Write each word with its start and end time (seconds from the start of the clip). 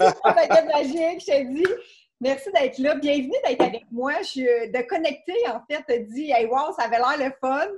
merci, 0.00 0.20
Paquette 0.22 0.66
Magique. 0.66 1.20
Je 1.20 1.26
te 1.26 1.52
dis, 1.52 1.66
merci 2.20 2.50
d'être 2.52 2.78
là. 2.78 2.94
Bienvenue 2.96 3.36
d'être 3.44 3.60
avec 3.62 3.84
moi. 3.90 4.14
Je, 4.22 4.70
de 4.70 4.82
connecter, 4.86 5.36
en 5.48 5.60
fait, 5.70 5.82
te 5.82 5.98
dit, 6.12 6.30
hey, 6.30 6.46
wow, 6.46 6.72
ça 6.76 6.84
avait 6.84 6.98
l'air 6.98 7.16
le 7.18 7.32
fun. 7.40 7.68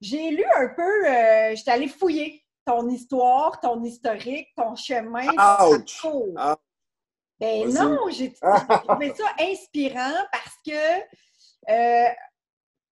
J'ai 0.00 0.30
lu 0.30 0.44
un 0.56 0.68
peu, 0.68 1.06
euh, 1.06 1.54
j'étais 1.54 1.70
allée 1.70 1.88
fouiller 1.88 2.44
ton 2.66 2.88
histoire, 2.88 3.60
ton 3.60 3.82
historique, 3.82 4.48
ton 4.56 4.74
chemin, 4.74 5.26
ton 5.26 5.36
parcours. 5.36 6.34
Ah. 6.36 6.56
Ben 7.38 7.68
non, 7.68 7.98
j'ai 8.10 8.32
trouvé 8.32 9.14
ça 9.14 9.24
inspirant 9.40 10.14
parce 10.32 10.56
que 10.66 11.00
euh, 11.70 12.08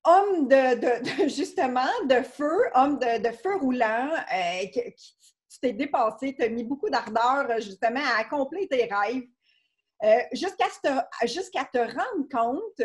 homme 0.05 0.48
de, 0.48 1.29
justement 1.29 1.89
de 2.09 2.23
feu, 2.23 2.71
homme 2.75 2.98
de, 2.98 3.30
feu 3.30 3.57
roulant, 3.57 4.11
euh, 4.12 4.66
qui, 4.66 5.14
tu 5.55 5.61
t'es 5.61 5.73
dépassé, 5.73 6.34
tu 6.34 6.45
as 6.45 6.48
mis 6.48 6.65
beaucoup 6.65 6.91
d'ardeur 6.91 7.60
justement 7.60 8.01
à 8.01 8.20
accomplir 8.20 8.66
tes 8.69 8.84
rêves. 8.84 9.24
Euh, 10.02 10.19
jusqu'à 10.33 10.66
te, 10.83 11.73
te 11.73 11.79
rendre 11.79 12.29
compte, 12.30 12.83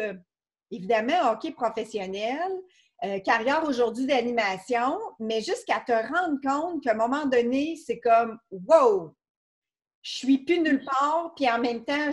évidemment, 0.72 1.32
hockey 1.32 1.52
professionnel, 1.52 2.52
carrière 3.26 3.64
aujourd'hui 3.64 4.06
d'animation, 4.06 5.00
mais 5.20 5.42
jusqu'à 5.42 5.80
te 5.80 5.92
rendre 5.92 6.40
compte 6.44 6.84
qu'à 6.84 6.92
un 6.92 6.96
moment 6.96 7.26
donné, 7.26 7.76
c'est 7.76 8.00
comme 8.00 8.38
Wow, 8.52 9.16
je 10.02 10.18
suis 10.18 10.38
plus 10.40 10.60
nulle 10.60 10.84
part, 10.86 11.34
puis 11.36 11.50
en 11.50 11.60
même 11.60 11.84
temps, 11.84 12.10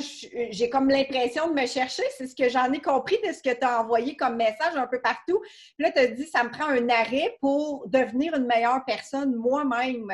j'ai 0.51 0.69
comme 0.69 0.91
l'impression 0.91 1.49
de 1.49 1.55
me 1.55 1.67
chercher. 1.67 2.03
C'est 2.17 2.27
ce 2.27 2.35
que 2.35 2.49
j'en 2.49 2.73
ai 2.73 2.81
compris 2.81 3.19
de 3.27 3.33
ce 3.33 3.43
que 3.43 3.55
tu 3.57 3.65
as 3.65 3.81
envoyé 3.81 4.17
comme 4.17 4.37
message 4.37 4.77
un 4.77 4.89
peu 4.89 5.01
partout. 5.01 5.41
Puis 5.41 5.87
là, 5.87 5.93
tu 5.93 6.01
as 6.01 6.09
dit, 6.09 6.27
ça 6.27 6.43
me 6.43 6.51
prend 6.51 6.67
un 6.67 6.89
arrêt 6.89 7.37
pour 7.41 7.89
devenir 7.89 8.35
une 8.35 8.47
meilleure 8.47 8.85
personne 8.85 9.37
moi-même. 9.37 10.09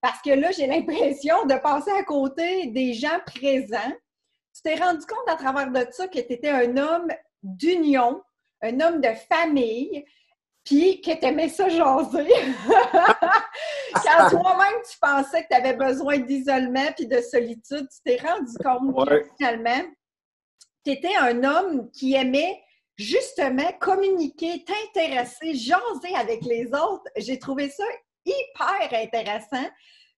Parce 0.00 0.22
que 0.22 0.30
là, 0.30 0.50
j'ai 0.52 0.66
l'impression 0.68 1.44
de 1.44 1.54
passer 1.56 1.90
à 1.90 2.02
côté 2.02 2.68
des 2.68 2.94
gens 2.94 3.20
présents. 3.26 3.92
Tu 4.54 4.62
t'es 4.62 4.76
rendu 4.76 5.04
compte 5.06 5.28
à 5.28 5.36
travers 5.36 5.70
de 5.70 5.86
ça 5.90 6.08
que 6.08 6.18
tu 6.18 6.32
étais 6.32 6.50
un 6.50 6.76
homme 6.78 7.08
d'union, 7.42 8.22
un 8.62 8.80
homme 8.80 9.00
de 9.00 9.10
famille, 9.28 10.04
puis 10.64 11.00
que 11.00 11.10
tu 11.12 11.24
aimais 11.24 11.48
ça 11.48 11.68
jaser. 11.68 12.28
Quand 13.94 14.30
toi-même, 14.30 14.80
tu 14.90 14.98
pensais 15.00 15.42
que 15.42 15.48
tu 15.50 15.56
avais 15.56 15.74
besoin 15.74 16.18
d'isolement 16.18 16.92
puis 16.96 17.06
de 17.06 17.20
solitude, 17.20 17.88
tu 17.88 17.98
t'es 18.04 18.18
rendu 18.22 18.52
compte 18.62 19.08
que 19.08 19.24
finalement, 19.36 19.82
tu 20.84 20.92
étais 20.92 21.16
un 21.16 21.42
homme 21.44 21.90
qui 21.90 22.14
aimait 22.14 22.62
justement 22.96 23.72
communiquer, 23.80 24.64
t'intéresser, 24.64 25.54
jaser 25.54 26.14
avec 26.16 26.42
les 26.42 26.66
autres. 26.66 27.04
J'ai 27.16 27.38
trouvé 27.38 27.68
ça 27.68 27.84
hyper 28.24 29.00
intéressant. 29.00 29.68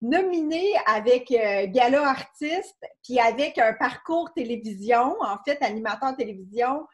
Nominé 0.03 0.75
avec 0.87 1.31
euh, 1.31 1.67
Gala 1.69 2.06
Artiste, 2.06 2.84
puis 3.03 3.19
avec 3.19 3.56
un 3.56 3.72
parcours 3.72 4.34
télévision, 4.34 5.17
en 5.20 5.39
fait, 5.47 5.62
animateur 5.62 6.15
télévision, 6.15 6.87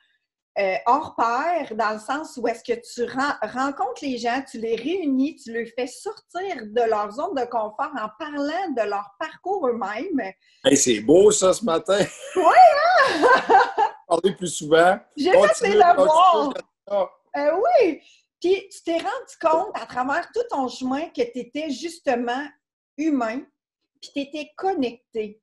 euh, 0.60 0.74
hors 0.86 1.14
pair, 1.16 1.74
dans 1.74 1.94
le 1.94 1.98
sens 1.98 2.36
où 2.36 2.46
est-ce 2.46 2.62
que 2.62 2.78
tu 2.78 3.10
rencontres 3.14 4.02
les 4.02 4.18
gens, 4.18 4.42
tu 4.48 4.58
les 4.58 4.76
réunis, 4.76 5.36
tu 5.36 5.52
les 5.52 5.64
fais 5.64 5.86
sortir 5.86 6.66
de 6.66 6.90
leur 6.90 7.10
zone 7.12 7.34
de 7.34 7.44
confort 7.46 7.92
en 7.98 8.08
parlant 8.18 8.70
de 8.76 8.88
leur 8.88 9.14
parcours 9.18 9.68
eux-mêmes. 9.68 10.32
c'est 10.76 11.00
beau 11.00 11.30
ça 11.30 11.54
ce 11.54 11.64
matin! 11.64 12.04
Oui, 12.36 12.42
hein? 12.44 13.62
Parler 14.08 14.34
plus 14.34 14.54
souvent. 14.54 14.98
J'ai 15.16 15.32
fait 15.32 15.74
le 15.74 15.94
voir! 15.96 16.52
Euh, 17.36 17.52
oui! 17.56 18.00
Puis 18.40 18.68
tu 18.70 18.82
t'es 18.84 18.98
rendu 18.98 19.36
compte 19.40 19.70
à 19.80 19.86
travers 19.86 20.30
tout 20.32 20.44
ton 20.50 20.68
chemin 20.68 21.08
que 21.08 21.22
tu 21.22 21.38
étais 21.38 21.70
justement 21.70 22.46
humain, 22.98 23.40
puis 24.00 24.10
tu 24.12 24.20
étais 24.20 24.50
connecté. 24.56 25.40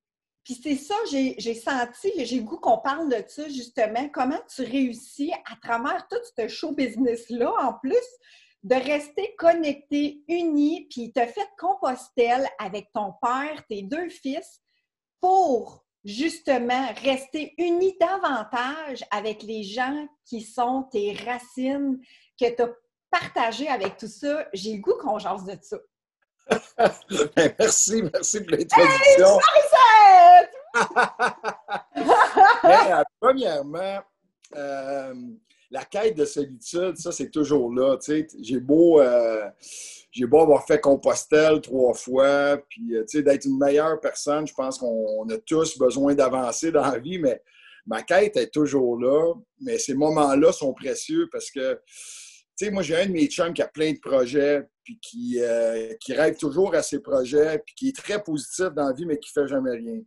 Puis 0.48 0.62
c'est 0.64 0.78
ça, 0.78 0.95
j'ai 1.12 1.53
senti, 1.56 2.09
j'ai 2.23 2.38
le 2.38 2.44
goût 2.44 2.58
qu'on 2.58 2.78
parle 2.78 3.09
de 3.09 3.22
ça 3.28 3.50
justement, 3.50 4.08
comment 4.08 4.40
tu 4.47 4.62
réussis 4.62 5.34
à 5.44 5.58
travers 5.62 6.08
tout 6.08 6.22
ce 6.38 6.47
show 6.47 6.72
business-là, 6.72 7.52
en 7.63 7.74
plus, 7.74 8.08
de 8.63 8.75
rester 8.75 9.36
connecté, 9.38 10.24
uni, 10.30 10.88
puis 10.90 11.12
as 11.18 11.28
fait 11.28 11.50
Compostelle 11.59 12.47
avec 12.59 12.88
ton 12.94 13.12
père, 13.22 13.62
tes 13.68 13.81
deux 13.81 14.07
fils, 14.07 14.62
pour 15.19 15.86
justement 16.06 16.94
rester 17.03 17.53
uni 17.57 17.97
davantage 18.00 19.03
avec 19.12 19.44
les 19.44 19.63
gens 19.63 20.07
qui 20.24 20.40
sont 20.40 20.84
tes 20.84 21.12
racines, 21.25 22.00
que 22.40 22.56
tu 22.56 22.62
as 22.62 22.69
partagé 23.12 23.68
avec 23.68 23.97
tout 23.97 24.07
ça. 24.07 24.47
J'ai 24.53 24.75
le 24.75 24.80
goût 24.80 24.96
qu'on 24.97 25.19
jase 25.19 25.44
de 25.44 25.57
ça. 25.62 25.78
Ben, 27.35 27.53
merci, 27.59 28.03
merci 28.13 28.41
pour 28.41 28.52
l'introduction. 28.52 29.40
Euh, 32.63 33.03
premièrement, 33.19 34.00
euh, 34.56 35.13
la 35.72 35.86
quête 35.86 36.16
de 36.16 36.25
solitude, 36.25 36.97
ça, 36.97 37.12
c'est 37.12 37.30
toujours 37.30 37.74
là. 37.74 37.97
J'ai 38.41 38.59
beau, 38.59 39.00
euh, 39.00 39.50
beau 40.22 40.41
avoir 40.41 40.66
fait 40.66 40.80
Compostelle 40.80 41.62
trois 41.62 41.94
fois, 41.94 42.57
puis 42.69 42.94
d'être 43.13 43.46
une 43.46 43.57
meilleure 43.57 44.00
personne, 44.00 44.47
je 44.47 44.53
pense 44.53 44.78
qu'on 44.78 45.28
a 45.30 45.38
tous 45.46 45.78
besoin 45.78 46.13
d'avancer 46.13 46.72
dans 46.72 46.90
la 46.90 47.00
vie, 47.00 47.19
mais 47.19 47.41
ma 47.86 48.02
quête 48.03 48.38
est 48.38 48.53
toujours 48.53 49.00
là. 49.00 49.34
Mais 49.62 49.78
ces 49.78 49.94
moments-là 49.94 50.52
sont 50.52 50.74
précieux 50.74 51.30
parce 51.31 51.52
que 51.52 51.80
tu 52.57 52.66
sais, 52.66 52.72
moi, 52.72 52.81
j'ai 52.81 52.95
un 52.95 53.06
de 53.06 53.12
mes 53.12 53.28
chums 53.28 53.53
qui 53.53 53.62
a 53.62 53.68
plein 53.68 53.91
de 53.94 54.00
projets, 54.00 54.68
puis 54.84 54.97
qui, 55.00 55.40
euh, 55.40 55.94
qui 56.00 56.13
rêve 56.13 56.38
toujours 56.38 56.73
à 56.73 56.81
ses 56.81 57.00
projets, 57.00 57.62
puis 57.66 57.75
qui 57.75 57.90
est 57.90 57.95
très 57.95 58.23
positif 58.23 58.69
dans 58.75 58.88
la 58.88 58.94
vie, 58.94 59.06
mais 59.06 59.19
qui 59.19 59.31
ne 59.35 59.44
fait 59.44 59.47
jamais 59.47 59.72
rien. 59.72 60.01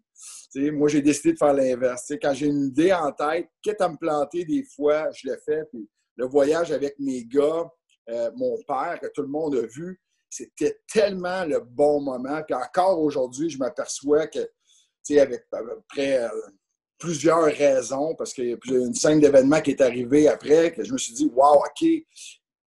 Moi, 0.73 0.89
j'ai 0.89 1.01
décidé 1.01 1.33
de 1.35 1.39
faire 1.39 1.55
l'inverse. 1.55 2.13
Quand 2.21 2.35
j'ai 2.35 2.47
une 2.47 2.65
idée 2.65 2.93
en 2.93 3.13
tête, 3.13 3.49
quitte 3.63 3.81
à 3.81 3.89
me 3.89 3.97
planter 3.97 4.45
des 4.45 4.65
fois, 4.65 5.11
je 5.13 5.29
le 5.29 5.37
fais. 5.45 5.65
Puis 5.71 5.89
le 6.17 6.27
voyage 6.27 6.73
avec 6.73 6.99
mes 6.99 7.25
gars, 7.25 7.71
euh, 8.09 8.31
mon 8.35 8.57
père, 8.67 8.99
que 9.01 9.07
tout 9.15 9.23
le 9.23 9.29
monde 9.29 9.55
a 9.55 9.67
vu, 9.67 10.01
c'était 10.29 10.81
tellement 10.93 11.45
le 11.45 11.61
bon 11.61 12.01
moment. 12.01 12.43
Puis 12.43 12.55
encore 12.55 13.01
aujourd'hui, 13.01 13.49
je 13.49 13.59
m'aperçois 13.59 14.27
que, 14.27 14.51
tu 15.05 15.19
avec 15.19 15.45
à 15.53 15.59
peu 15.59 15.81
près 15.89 16.25
euh, 16.25 16.29
plusieurs 16.99 17.45
raisons, 17.45 18.15
parce 18.15 18.33
qu'il 18.33 18.49
y 18.49 18.53
a 18.53 18.77
une 18.77 18.95
scène 18.95 19.21
d'événements 19.21 19.61
qui 19.61 19.71
est 19.71 19.81
arrivée 19.81 20.29
après, 20.29 20.73
que 20.73 20.85
je 20.85 20.93
me 20.93 20.99
suis 20.99 21.15
dit, 21.15 21.31
wow, 21.35 21.57
OK, 21.57 21.89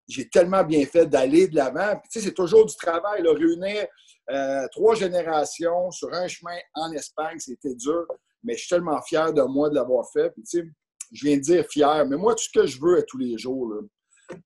j'ai 0.08 0.28
tellement 0.28 0.64
bien 0.64 0.84
fait 0.86 1.06
d'aller 1.06 1.48
de 1.48 1.56
l'avant. 1.56 1.94
tu 2.10 2.20
sais, 2.20 2.26
c'est 2.26 2.34
toujours 2.34 2.66
du 2.66 2.76
travail, 2.76 3.22
réunir 3.22 3.86
euh, 4.30 4.66
trois 4.72 4.94
générations 4.94 5.90
sur 5.90 6.12
un 6.12 6.26
chemin 6.28 6.56
en 6.74 6.92
Espagne, 6.92 7.38
c'était 7.38 7.74
dur, 7.74 8.06
mais 8.42 8.54
je 8.54 8.60
suis 8.60 8.68
tellement 8.68 9.00
fier 9.02 9.32
de 9.32 9.42
moi 9.42 9.68
de 9.68 9.74
l'avoir 9.74 10.10
fait. 10.12 10.30
Puis, 10.30 10.42
tu 10.42 10.60
sais, 10.60 10.66
je 11.12 11.26
viens 11.26 11.36
de 11.36 11.42
dire 11.42 11.66
fier, 11.66 12.06
mais 12.06 12.16
moi, 12.16 12.34
tout 12.34 12.44
ce 12.44 12.60
que 12.60 12.66
je 12.66 12.80
veux 12.80 12.98
à 12.98 13.02
tous 13.02 13.18
les 13.18 13.36
jours, 13.36 13.74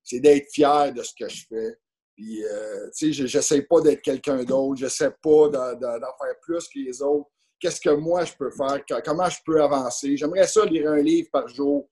c'est 0.03 0.19
d'être 0.19 0.47
fier 0.51 0.93
de 0.93 1.01
ce 1.01 1.13
que 1.17 1.29
je 1.29 1.45
fais. 1.47 1.77
Puis, 2.15 2.43
euh, 2.43 2.89
tu 2.97 3.13
sais, 3.13 3.27
j'essaie 3.27 3.61
pas 3.61 3.79
d'être 3.79 4.01
quelqu'un 4.01 4.43
d'autre, 4.43 4.75
j'essaie 4.75 5.11
pas 5.21 5.47
d'en 5.49 5.77
faire 5.79 6.39
plus 6.41 6.67
que 6.67 6.79
les 6.79 7.01
autres. 7.01 7.29
Qu'est-ce 7.59 7.79
que 7.79 7.89
moi, 7.89 8.25
je 8.25 8.33
peux 8.33 8.51
faire? 8.51 8.83
Comment 9.03 9.29
je 9.29 9.37
peux 9.45 9.61
avancer? 9.61 10.15
J'aimerais 10.15 10.47
ça 10.47 10.65
lire 10.65 10.91
un 10.91 11.01
livre 11.01 11.29
par 11.31 11.47
jour. 11.47 11.89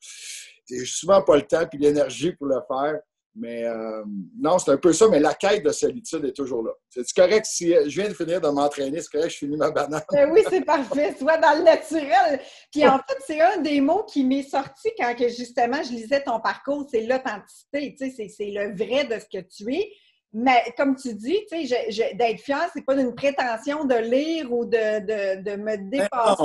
J'ai 0.70 0.86
souvent 0.86 1.22
pas 1.22 1.38
le 1.38 1.44
temps 1.44 1.68
et 1.72 1.78
l'énergie 1.78 2.34
pour 2.34 2.48
le 2.48 2.60
faire. 2.68 3.00
Mais 3.40 3.66
euh, 3.66 4.04
non, 4.40 4.58
c'est 4.58 4.72
un 4.72 4.78
peu 4.78 4.92
ça, 4.94 5.08
mais 5.10 5.20
la 5.20 5.36
quête 5.36 5.64
de 5.64 5.72
solitude 5.72 6.26
est 6.26 6.36
toujours 6.36 6.64
là. 6.64 6.72
C'est 6.90 7.14
correct 7.14 7.46
si 7.46 7.72
je 7.72 8.02
viens 8.02 8.10
de 8.10 8.14
finir 8.14 8.42
de 8.42 8.48
m'entraîner, 8.50 9.00
c'est 9.00 9.12
correct, 9.12 9.30
je 9.30 9.38
finis 9.38 9.58
ma 9.58 9.70
banane. 9.70 10.02
Ben 10.12 10.32
oui, 10.32 10.42
c'est 10.50 10.66
parfait, 10.66 11.16
soit 11.20 11.38
dans 11.38 11.56
le 11.56 11.64
naturel. 11.64 12.42
Puis 12.72 12.88
en 12.88 12.98
fait, 12.98 13.18
c'est 13.26 13.40
un 13.40 13.58
des 13.58 13.80
mots 13.80 14.04
qui 14.06 14.24
m'est 14.24 14.50
sorti 14.50 14.90
quand 14.98 15.14
que 15.16 15.30
justement 15.30 15.84
je 15.84 15.92
lisais 15.92 16.24
ton 16.24 16.40
parcours, 16.40 16.88
c'est 16.90 17.02
l'authenticité, 17.02 17.96
tu 17.96 18.10
sais, 18.10 18.28
c'est 18.28 18.52
le 18.52 18.76
vrai 18.76 19.06
de 19.06 19.20
ce 19.20 19.26
que 19.26 19.46
tu 19.46 19.72
es. 19.72 19.92
Mais 20.34 20.64
comme 20.76 20.96
tu 20.96 21.14
dis, 21.14 21.40
tu 21.52 21.68
sais, 21.68 22.14
d'être 22.16 22.42
fier, 22.42 22.70
c'est 22.74 22.86
pas 22.86 22.96
une 22.96 23.14
prétention 23.14 23.86
de 23.86 23.96
lire 23.96 24.52
ou 24.52 24.66
de, 24.66 25.44
de, 25.44 25.56
me 25.56 25.90
dépasser. 25.90 26.44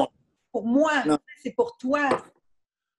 Pour 0.53 0.67
moi, 0.67 0.93
c'est 1.43 1.53
pour 1.53 1.77
toi. 1.79 2.23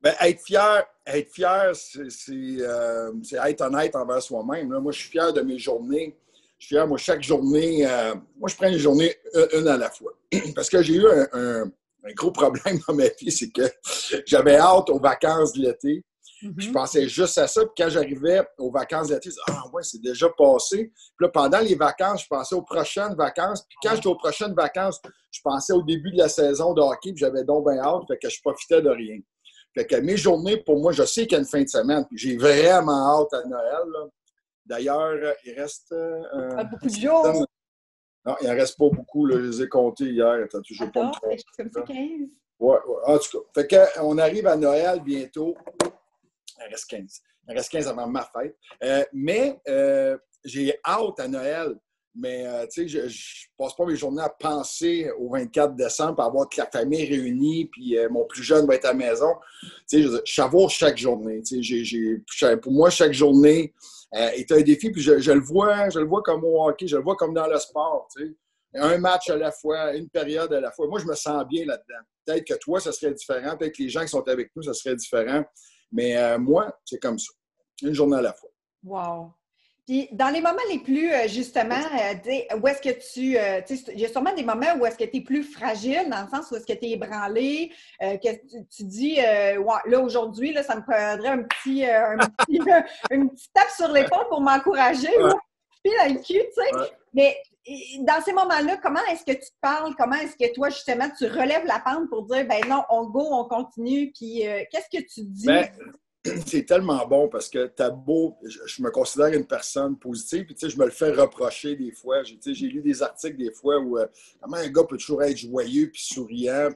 Ben, 0.03 0.13
être 0.19 0.41
fier, 0.41 0.83
être 1.07 1.31
fier, 1.31 1.71
euh, 1.71 3.11
c'est 3.23 3.37
être 3.37 3.61
honnête 3.61 3.95
envers 3.95 4.21
soi-même. 4.21 4.67
Moi, 4.67 4.91
je 4.91 4.99
suis 4.99 5.09
fier 5.09 5.31
de 5.31 5.39
mes 5.39 5.57
journées. 5.57 6.17
Je 6.59 6.65
suis 6.65 6.75
fier, 6.75 6.85
moi, 6.85 6.97
chaque 6.97 7.23
journée, 7.23 7.87
euh, 7.87 8.13
moi, 8.37 8.49
je 8.49 8.55
prends 8.57 8.67
une 8.67 8.77
journée 8.77 9.15
une 9.53 9.67
à 9.69 9.77
la 9.77 9.89
fois. 9.89 10.11
Parce 10.55 10.69
que 10.69 10.81
j'ai 10.83 10.95
eu 10.95 11.07
un, 11.07 11.71
gros 12.15 12.31
problème 12.31 12.79
dans 12.85 12.93
ma 12.93 13.07
vie, 13.07 13.31
c'est 13.31 13.49
que 13.49 13.61
j'avais 14.27 14.57
hâte 14.57 14.89
aux 14.89 14.99
vacances 14.99 15.53
de 15.53 15.61
l'été. 15.61 16.03
Je 16.41 16.49
mm-hmm. 16.49 16.71
pensais 16.73 17.07
juste 17.07 17.37
à 17.37 17.47
ça. 17.47 17.61
Puis 17.61 17.71
quand 17.77 17.89
j'arrivais 17.89 18.41
aux 18.57 18.71
vacances 18.71 19.07
d'été, 19.07 19.29
je 19.29 19.29
disais 19.29 19.41
Ah 19.47 19.63
ouais, 19.71 19.83
c'est 19.83 20.01
déjà 20.01 20.27
passé. 20.37 20.91
Puis 20.91 21.25
là, 21.25 21.29
pendant 21.29 21.59
les 21.59 21.75
vacances, 21.75 22.23
je 22.23 22.27
pensais 22.27 22.55
aux 22.55 22.63
prochaines 22.63 23.15
vacances. 23.15 23.61
Puis 23.61 23.77
quand 23.81 23.95
j'étais 23.95 24.07
aux 24.07 24.17
prochaines 24.17 24.53
vacances, 24.53 24.99
je 25.31 25.39
pensais 25.41 25.71
au 25.71 25.81
début 25.81 26.11
de 26.11 26.17
la 26.17 26.27
saison 26.27 26.73
de 26.73 26.81
hockey, 26.81 27.13
puis 27.13 27.19
j'avais 27.19 27.45
donc 27.45 27.69
bien 27.69 27.79
hâte, 27.81 28.03
fait 28.09 28.17
que 28.21 28.29
je 28.29 28.41
profitais 28.41 28.81
de 28.81 28.89
rien. 28.89 29.19
Fait 29.73 29.87
que 29.87 29.95
mes 29.95 30.17
journées, 30.17 30.57
pour 30.57 30.79
moi, 30.79 30.91
je 30.91 31.03
sais 31.03 31.23
qu'il 31.23 31.33
y 31.33 31.35
a 31.35 31.39
une 31.39 31.47
fin 31.47 31.61
de 31.61 31.67
semaine. 31.67 32.05
J'ai 32.13 32.37
vraiment 32.37 33.21
hâte 33.21 33.33
à 33.33 33.47
Noël. 33.47 34.09
D'ailleurs, 34.65 35.35
il 35.43 35.59
reste. 35.59 35.91
Euh, 35.91 36.63
beaucoup 36.65 36.87
de 36.87 36.95
jours. 36.95 37.45
Non, 38.25 38.35
il 38.41 38.47
n'en 38.47 38.53
reste 38.53 38.77
pas 38.77 38.89
beaucoup. 38.89 39.25
Là. 39.25 39.37
Je 39.37 39.41
les 39.41 39.61
ai 39.63 39.69
comptés 39.69 40.05
hier. 40.05 40.47
Tu 40.49 40.61
toujours 40.61 40.91
pas 40.91 41.11
comme 41.57 41.71
ça, 41.71 41.81
15. 41.81 41.97
Ouais, 42.59 42.77
ouais, 42.87 42.95
en 43.05 43.17
tout 43.17 43.39
cas. 43.39 43.61
Fait 43.61 43.67
que, 43.67 43.99
on 44.01 44.17
arrive 44.17 44.47
à 44.47 44.55
Noël 44.55 45.01
bientôt. 45.01 45.55
Il 45.83 46.63
en 46.65 46.69
reste 46.69 46.89
15. 46.89 47.21
Il 47.47 47.51
en 47.51 47.55
reste 47.55 47.71
15 47.71 47.87
avant 47.87 48.07
ma 48.07 48.23
fête. 48.23 48.55
Euh, 48.83 49.03
mais 49.11 49.59
euh, 49.67 50.17
j'ai 50.45 50.79
hâte 50.85 51.19
à 51.19 51.27
Noël. 51.27 51.75
Mais, 52.15 52.45
euh, 52.45 52.65
je, 52.75 52.99
ne 52.99 53.57
passe 53.57 53.75
pas 53.75 53.85
mes 53.85 53.95
journées 53.95 54.21
à 54.21 54.29
penser 54.29 55.09
au 55.17 55.31
24 55.31 55.75
décembre 55.75 56.15
pour 56.15 56.25
avoir 56.25 56.49
toute 56.49 56.57
la 56.57 56.69
famille 56.69 57.05
réunie, 57.05 57.65
puis 57.65 57.97
mon 58.11 58.25
plus 58.25 58.43
jeune 58.43 58.67
va 58.67 58.75
être 58.75 58.85
à 58.85 58.89
la 58.89 58.93
maison. 58.93 59.33
Je, 59.91 60.21
savoure 60.25 60.69
chaque 60.69 60.97
journée. 60.97 61.41
Pour 62.61 62.71
moi, 62.71 62.89
chaque 62.89 63.13
journée 63.13 63.73
est 64.13 64.51
un 64.51 64.61
défi, 64.61 64.91
puis 64.91 65.01
je, 65.01 65.31
le 65.31 65.41
vois, 65.41 65.89
je 65.89 65.99
le 65.99 66.05
vois 66.05 66.21
comme 66.21 66.43
au 66.43 66.67
hockey, 66.67 66.87
je 66.87 66.97
le 66.97 67.03
vois 67.03 67.15
comme 67.15 67.33
dans 67.33 67.47
le 67.47 67.57
sport. 67.57 68.07
Un 68.75 68.97
match 68.97 69.29
à 69.29 69.35
la 69.35 69.51
fois, 69.51 69.95
une 69.95 70.09
période 70.09 70.53
à 70.53 70.59
la 70.59 70.71
fois. 70.71 70.87
Moi, 70.87 70.99
je 70.99 71.05
me 71.05 71.15
sens 71.15 71.45
bien 71.47 71.65
là-dedans. 71.65 72.01
Peut-être 72.25 72.45
que 72.45 72.53
toi, 72.59 72.79
ça 72.79 72.91
serait 72.91 73.13
différent. 73.13 73.57
Peut-être 73.57 73.75
que 73.75 73.83
les 73.83 73.89
gens 73.89 74.01
qui 74.01 74.09
sont 74.09 74.27
avec 74.27 74.51
nous, 74.55 74.63
ça 74.63 74.73
serait 74.73 74.95
différent. 74.95 75.43
Mais 75.91 76.37
moi, 76.37 76.75
c'est 76.85 76.99
comme 76.99 77.17
ça 77.17 77.33
une 77.81 77.93
journée 77.93 78.17
à 78.17 78.21
la 78.21 78.33
fois. 78.33 78.49
Wow! 78.83 79.33
Puis 79.85 80.07
dans 80.13 80.29
les 80.29 80.39
moments 80.39 80.61
les 80.71 80.79
plus, 80.79 81.11
euh, 81.11 81.27
justement, 81.27 81.75
euh, 81.75 82.57
où 82.57 82.67
est-ce 82.67 82.81
que 82.81 83.13
tu. 83.13 83.37
Euh, 83.37 83.59
il 83.93 83.99
y 83.99 84.05
a 84.05 84.09
sûrement 84.09 84.33
des 84.33 84.43
moments 84.43 84.75
où 84.79 84.85
est-ce 84.85 84.97
que 84.97 85.03
tu 85.03 85.17
es 85.17 85.21
plus 85.21 85.43
fragile, 85.43 86.09
dans 86.09 86.21
le 86.21 86.29
sens 86.29 86.49
où 86.51 86.55
est-ce 86.55 86.65
que 86.65 86.73
tu 86.73 86.85
es 86.85 86.91
ébranlé, 86.91 87.71
que 87.99 88.29
tu, 88.71 88.83
dis, 88.85 89.17
là, 89.17 89.99
aujourd'hui, 89.99 90.53
là, 90.53 90.63
ça 90.63 90.75
me 90.75 90.81
prendrait 90.81 91.29
un 91.29 91.43
petit, 91.43 91.85
un 91.85 92.17
petit 92.47 92.61
une 93.11 93.29
petite 93.29 93.53
tape 93.53 93.69
sur 93.69 93.89
l'épaule 93.89 94.27
pour 94.29 94.39
m'encourager, 94.39 95.11
puis 95.83 95.91
dans 95.99 96.13
le 96.13 96.19
cul, 96.19 96.39
tu 96.39 96.53
sais. 96.55 96.91
Mais 97.13 97.37
dans 97.99 98.21
ces 98.21 98.33
moments-là, 98.33 98.77
comment 98.77 99.03
est-ce 99.11 99.25
que 99.25 99.33
tu 99.33 99.49
te 99.49 99.59
parles? 99.61 99.93
Comment 99.97 100.15
est-ce 100.15 100.37
que 100.37 100.53
toi, 100.53 100.69
justement, 100.69 101.09
tu 101.17 101.25
relèves 101.25 101.65
la 101.65 101.79
pente 101.79 102.09
pour 102.09 102.25
dire, 102.25 102.45
ben 102.47 102.61
non, 102.69 102.83
on 102.89 103.09
go, 103.09 103.27
on 103.31 103.45
continue, 103.45 104.11
puis 104.13 104.43
qu'est-ce 104.71 104.97
que 104.97 105.03
tu 105.03 105.23
dis? 105.25 105.45
Ben, 105.45 105.67
c'est 106.45 106.65
tellement 106.65 107.05
bon 107.05 107.27
parce 107.27 107.49
que 107.49 107.67
t'as 107.67 107.89
beau, 107.89 108.37
je, 108.43 108.81
me 108.81 108.89
considère 108.91 109.33
une 109.33 109.45
personne 109.45 109.97
positive, 109.97 110.45
puis 110.45 110.55
je 110.69 110.77
me 110.77 110.85
le 110.85 110.91
fais 110.91 111.11
reprocher 111.11 111.75
des 111.75 111.91
fois. 111.91 112.23
J'ai, 112.23 112.67
lu 112.67 112.81
des 112.81 113.03
articles 113.03 113.37
des 113.37 113.51
fois 113.51 113.79
où 113.79 113.97
euh, 113.97 114.07
un 114.41 114.69
gars 114.69 114.83
peut 114.83 114.97
toujours 114.97 115.23
être 115.23 115.37
joyeux 115.37 115.89
puis 115.91 116.01
souriant, 116.01 116.69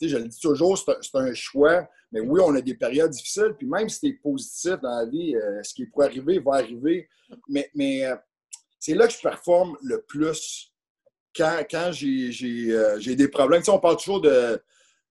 je 0.00 0.16
le 0.16 0.28
dis 0.28 0.40
toujours, 0.40 0.76
c'est 0.78 1.14
un, 1.14 1.34
choix. 1.34 1.88
Mais 2.10 2.20
oui, 2.20 2.40
on 2.42 2.54
a 2.54 2.60
des 2.60 2.74
périodes 2.74 3.10
difficiles, 3.10 3.54
puis 3.56 3.66
même 3.66 3.88
si 3.88 4.00
tu 4.00 4.06
es 4.08 4.12
positif 4.14 4.76
dans 4.82 4.98
la 4.98 5.06
vie, 5.06 5.36
euh, 5.36 5.62
ce 5.62 5.74
qui 5.74 5.86
pourrait 5.86 6.06
arriver 6.06 6.38
va 6.38 6.54
arriver. 6.54 7.08
Mais, 7.48 8.06
euh, 8.06 8.16
c'est 8.80 8.94
là 8.94 9.06
que 9.06 9.12
je 9.12 9.20
performe 9.20 9.76
le 9.82 10.02
plus 10.02 10.72
quand, 11.36 11.62
quand 11.70 11.90
j'ai, 11.92 13.16
des 13.16 13.28
problèmes. 13.28 13.62
On 13.68 13.78
parle 13.78 13.96
toujours 13.96 14.20
de, 14.20 14.60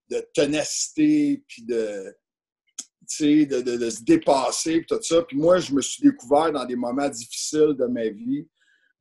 de 0.10 0.28
ténacité, 0.34 1.44
puis 1.48 1.64
de 1.64 2.16
de, 3.20 3.90
se 3.90 4.04
dépasser, 4.04 4.86
tout 4.88 5.02
ça. 5.02 5.22
Puis 5.24 5.38
moi, 5.38 5.60
je 5.60 5.74
me 5.74 5.82
suis 5.82 6.04
découvert 6.04 6.52
dans 6.52 6.66
des 6.66 6.76
moments 6.76 7.10
difficiles 7.10 7.76
de 7.78 7.86
ma 7.86 8.10
vie 8.10 8.48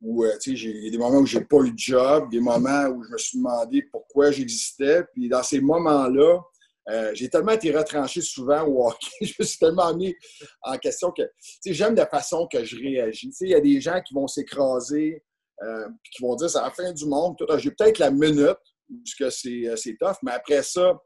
où, 0.00 0.24
euh, 0.24 0.36
tu 0.40 0.56
sais, 0.56 0.86
a 0.86 0.90
des 0.90 0.98
moments 0.98 1.18
où 1.18 1.26
j'ai 1.26 1.40
pas 1.40 1.58
eu 1.64 1.72
de 1.72 1.78
job, 1.78 2.30
des 2.30 2.40
moments 2.40 2.86
où 2.88 3.02
je 3.02 3.10
me 3.10 3.18
suis 3.18 3.38
demandé 3.38 3.82
pourquoi 3.90 4.30
j'existais. 4.30 5.04
Puis 5.12 5.28
dans 5.28 5.42
ces 5.42 5.60
moments-là, 5.60 6.40
euh, 6.88 7.10
j'ai 7.14 7.28
tellement 7.28 7.52
été 7.52 7.76
retranché 7.76 8.20
souvent 8.20 8.64
au 8.64 8.86
hockey, 8.86 9.08
je 9.22 9.34
me 9.40 9.44
suis 9.44 9.58
tellement 9.58 9.92
mis 9.96 10.14
en 10.62 10.78
question 10.78 11.10
que, 11.10 11.22
tu 11.22 11.28
sais, 11.60 11.72
j'aime 11.72 11.96
la 11.96 12.06
façon 12.06 12.46
que 12.46 12.64
je 12.64 12.76
réagis. 12.76 13.30
Tu 13.30 13.34
sais, 13.34 13.44
il 13.46 13.50
y 13.50 13.54
a 13.54 13.60
des 13.60 13.80
gens 13.80 14.00
qui 14.00 14.14
vont 14.14 14.28
s'écraser, 14.28 15.24
euh, 15.62 15.88
qui 16.12 16.22
vont 16.22 16.36
dire 16.36 16.48
c'est 16.48 16.60
la 16.60 16.70
fin 16.70 16.92
du 16.92 17.06
monde. 17.06 17.36
J'ai 17.58 17.70
peut-être 17.70 17.98
la 17.98 18.10
minute, 18.10 18.58
parce 19.04 19.14
que 19.18 19.30
c'est 19.30 19.96
tough, 19.98 20.16
mais 20.22 20.32
après 20.32 20.62
ça, 20.62 20.96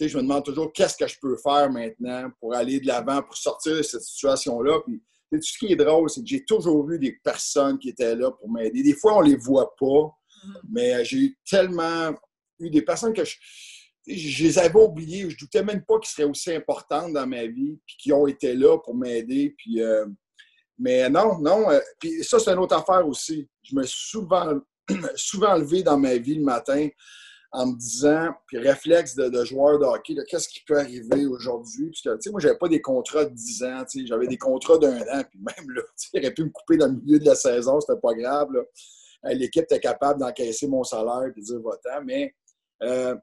je 0.00 0.16
me 0.16 0.22
demande 0.22 0.44
toujours 0.44 0.72
qu'est-ce 0.72 0.96
que 0.96 1.06
je 1.06 1.18
peux 1.20 1.36
faire 1.36 1.70
maintenant 1.70 2.30
pour 2.40 2.54
aller 2.54 2.80
de 2.80 2.86
l'avant, 2.86 3.22
pour 3.22 3.36
sortir 3.36 3.76
de 3.76 3.82
cette 3.82 4.02
situation-là. 4.02 4.80
Puis, 4.86 5.02
tout 5.30 5.40
ce 5.40 5.58
qui 5.58 5.72
est 5.72 5.76
drôle, 5.76 6.10
c'est 6.10 6.20
que 6.20 6.26
j'ai 6.26 6.44
toujours 6.44 6.86
vu 6.86 6.98
des 6.98 7.12
personnes 7.24 7.78
qui 7.78 7.88
étaient 7.88 8.14
là 8.14 8.30
pour 8.30 8.50
m'aider. 8.50 8.82
Des 8.82 8.94
fois, 8.94 9.16
on 9.16 9.22
ne 9.22 9.30
les 9.30 9.36
voit 9.36 9.74
pas, 9.76 9.86
mm-hmm. 9.86 10.60
mais 10.70 11.04
j'ai 11.04 11.34
tellement 11.48 12.12
eu 12.58 12.68
des 12.68 12.82
personnes 12.82 13.14
que 13.14 13.24
je, 13.24 13.36
je 14.06 14.44
les 14.44 14.58
avais 14.58 14.78
oubliées, 14.78 15.22
je 15.22 15.34
ne 15.34 15.38
doutais 15.38 15.62
même 15.62 15.84
pas 15.84 15.98
qu'ils 15.98 16.10
seraient 16.10 16.28
aussi 16.28 16.52
importantes 16.52 17.12
dans 17.12 17.26
ma 17.26 17.46
vie, 17.46 17.78
puis 17.86 17.96
qui 17.98 18.12
ont 18.12 18.26
été 18.26 18.54
là 18.54 18.78
pour 18.78 18.94
m'aider. 18.94 19.54
Puis, 19.56 19.80
euh, 19.80 20.06
mais 20.78 21.08
non, 21.08 21.38
non. 21.38 21.70
Euh, 21.70 21.80
puis 21.98 22.24
ça, 22.24 22.38
c'est 22.38 22.50
une 22.52 22.58
autre 22.58 22.76
affaire 22.76 23.06
aussi. 23.06 23.48
Je 23.62 23.74
me 23.74 23.84
suis 23.84 24.10
souvent, 24.10 24.60
souvent 25.14 25.56
levé 25.56 25.82
dans 25.82 25.98
ma 25.98 26.16
vie 26.16 26.34
le 26.34 26.42
matin 26.42 26.88
en 27.52 27.66
me 27.66 27.76
disant, 27.76 28.30
puis 28.46 28.56
réflexe 28.58 29.14
de, 29.14 29.44
joueur 29.44 29.78
de 29.78 29.84
hockey, 29.84 30.14
qu'est-ce 30.28 30.48
qui 30.48 30.60
peut 30.66 30.78
arriver 30.78 31.26
aujourd'hui? 31.26 31.90
Que, 31.90 32.14
tu 32.14 32.22
sais, 32.22 32.30
moi, 32.30 32.40
j'avais 32.40 32.56
pas 32.56 32.68
des 32.68 32.80
contrats 32.80 33.26
de 33.26 33.34
10 33.34 33.64
ans, 33.64 33.84
tu 33.90 34.00
sais, 34.00 34.06
j'avais 34.06 34.26
des 34.26 34.38
contrats 34.38 34.78
d'un 34.78 35.00
an, 35.00 35.22
puis 35.28 35.38
même, 35.38 35.70
là, 35.70 35.82
tu 35.98 36.18
aurait 36.18 36.32
pu 36.32 36.44
me 36.44 36.50
couper 36.50 36.78
dans 36.78 36.86
le 36.86 36.94
milieu 36.94 37.18
de 37.18 37.26
la 37.26 37.34
saison, 37.34 37.78
c'était 37.80 38.00
pas 38.00 38.14
grave. 38.14 38.48
Euh, 38.54 39.34
l'équipe 39.34 39.64
était 39.64 39.80
capable 39.80 40.20
d'encaisser 40.20 40.66
mon 40.66 40.82
salaire 40.82 41.24
et 41.24 41.38
de 41.38 41.44
dire 41.44 41.60
va-t'en, 41.60 42.02
mais 42.02 42.34
euh, 42.82 43.14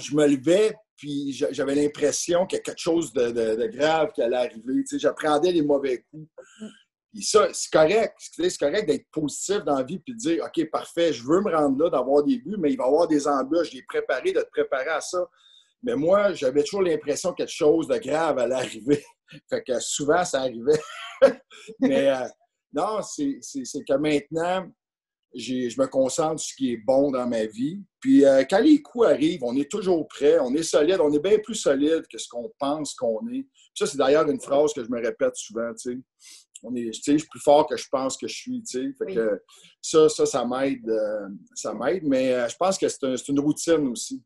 je 0.00 0.14
me 0.14 0.26
levais, 0.26 0.72
puis 0.96 1.32
j'avais 1.32 1.74
l'impression 1.74 2.46
qu'il 2.46 2.58
y 2.58 2.60
a 2.60 2.62
quelque 2.62 2.78
chose 2.78 3.12
de, 3.12 3.30
de 3.30 3.66
grave 3.66 4.12
qui 4.14 4.22
allait 4.22 4.36
arriver. 4.36 4.74
Tu 4.82 4.86
sais, 4.86 4.98
j'appréhendais 5.00 5.50
les 5.50 5.62
mauvais 5.62 6.04
coups 6.08 6.28
c'est 7.22 7.70
correct. 7.70 8.14
C'est 8.18 8.58
correct 8.58 8.86
d'être 8.86 9.06
positif 9.10 9.58
dans 9.64 9.76
la 9.76 9.82
vie 9.84 9.98
puis 9.98 10.14
de 10.14 10.18
dire 10.18 10.44
OK, 10.44 10.70
parfait, 10.70 11.12
je 11.12 11.22
veux 11.22 11.40
me 11.40 11.54
rendre 11.54 11.82
là, 11.82 11.90
d'avoir 11.90 12.22
des 12.24 12.38
buts, 12.38 12.56
mais 12.58 12.72
il 12.72 12.76
va 12.76 12.84
y 12.84 12.86
avoir 12.86 13.06
des 13.06 13.26
embûches. 13.26 13.70
Je 13.70 13.76
l'ai 13.76 13.84
préparé, 13.84 14.32
de 14.32 14.40
te 14.40 14.50
préparer 14.50 14.90
à 14.90 15.00
ça. 15.00 15.24
Mais 15.82 15.94
moi, 15.94 16.32
j'avais 16.32 16.62
toujours 16.62 16.82
l'impression 16.82 17.30
que 17.32 17.38
quelque 17.38 17.52
chose 17.52 17.86
de 17.88 17.98
grave 17.98 18.38
allait 18.38 18.54
arriver. 18.54 19.04
fait 19.50 19.62
que 19.62 19.78
souvent, 19.80 20.24
ça 20.24 20.40
arrivait. 20.40 20.80
mais 21.80 22.08
euh, 22.08 22.26
non, 22.72 23.00
c'est 23.02 23.38
que 23.86 23.96
maintenant, 23.96 24.66
je 25.34 25.80
me 25.80 25.86
concentre 25.86 26.40
sur 26.40 26.50
ce 26.50 26.56
qui 26.56 26.72
est 26.72 26.76
bon 26.78 27.10
dans 27.10 27.28
ma 27.28 27.44
vie. 27.44 27.80
Puis 28.00 28.24
euh, 28.24 28.44
quand 28.48 28.60
les 28.60 28.80
coups 28.80 29.06
arrivent, 29.06 29.44
on 29.44 29.56
est 29.56 29.70
toujours 29.70 30.06
prêt, 30.08 30.38
on 30.38 30.54
est 30.54 30.62
solide, 30.62 31.00
on 31.00 31.12
est 31.12 31.20
bien 31.22 31.38
plus 31.38 31.56
solide 31.56 32.06
que 32.10 32.18
ce 32.18 32.28
qu'on 32.28 32.50
pense 32.58 32.94
qu'on 32.94 33.20
est. 33.32 33.46
ça, 33.74 33.86
c'est 33.86 33.98
d'ailleurs 33.98 34.28
une 34.28 34.40
phrase 34.40 34.72
que 34.72 34.82
je 34.82 34.88
me 34.88 35.04
répète 35.04 35.36
souvent, 35.36 35.72
tu 35.74 35.92
sais 35.92 35.98
on 36.64 36.74
est, 36.74 36.92
je 36.92 37.18
suis 37.18 37.28
plus 37.28 37.40
fort 37.40 37.66
que 37.66 37.76
je 37.76 37.86
pense 37.90 38.16
que 38.16 38.26
je 38.26 38.34
suis, 38.34 38.62
que 39.08 39.42
ça, 39.80 40.08
ça, 40.08 40.26
ça 40.26 40.44
m'aide, 40.44 40.88
euh, 40.88 41.28
ça 41.54 41.74
m'aide, 41.74 42.02
mais 42.04 42.32
euh, 42.32 42.48
je 42.48 42.56
pense 42.56 42.78
que 42.78 42.88
c'est 42.88 43.28
une 43.28 43.40
routine 43.40 43.86
aussi, 43.88 44.22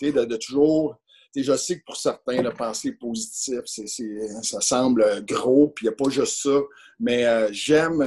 de, 0.00 0.10
de, 0.10 0.36
toujours, 0.36 0.96
je 1.34 1.54
sais 1.54 1.78
que 1.78 1.84
pour 1.84 1.96
certains, 1.96 2.42
le 2.42 2.50
penser 2.52 2.92
positif, 2.92 3.60
ça 3.66 4.60
semble 4.60 5.24
gros, 5.26 5.68
puis 5.68 5.84
il 5.86 5.88
n'y 5.88 5.92
a 5.92 5.96
pas 5.96 6.08
juste 6.08 6.42
ça, 6.42 6.58
mais 6.98 7.26
euh, 7.26 7.48
j'aime, 7.52 8.02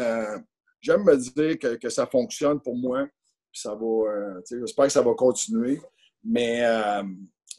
j'aime 0.81 1.03
me 1.03 1.15
dire 1.15 1.59
que, 1.59 1.89
ça 1.89 2.07
fonctionne 2.07 2.59
pour 2.59 2.75
moi, 2.75 3.07
puis 3.51 3.61
ça 3.61 3.75
va, 3.75 4.41
j'espère 4.49 4.85
que 4.85 4.91
ça 4.91 5.03
va 5.03 5.13
continuer, 5.13 5.79
mais 6.23 6.63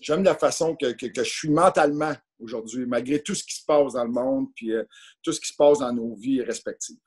j'aime 0.00 0.24
la 0.24 0.34
façon 0.34 0.74
que, 0.74 0.92
je 1.00 1.22
suis 1.22 1.50
mentalement 1.50 2.14
aujourd'hui, 2.40 2.86
malgré 2.86 3.22
tout 3.22 3.34
ce 3.34 3.44
qui 3.44 3.54
se 3.54 3.64
passe 3.64 3.94
dans 3.94 4.04
le 4.04 4.10
monde, 4.10 4.48
puis 4.54 4.72
euh, 4.72 4.84
tout 5.22 5.32
ce 5.32 5.40
qui 5.40 5.48
se 5.48 5.56
passe 5.56 5.78
dans 5.78 5.92
nos 5.92 6.14
vies 6.14 6.42
respectives. 6.42 6.98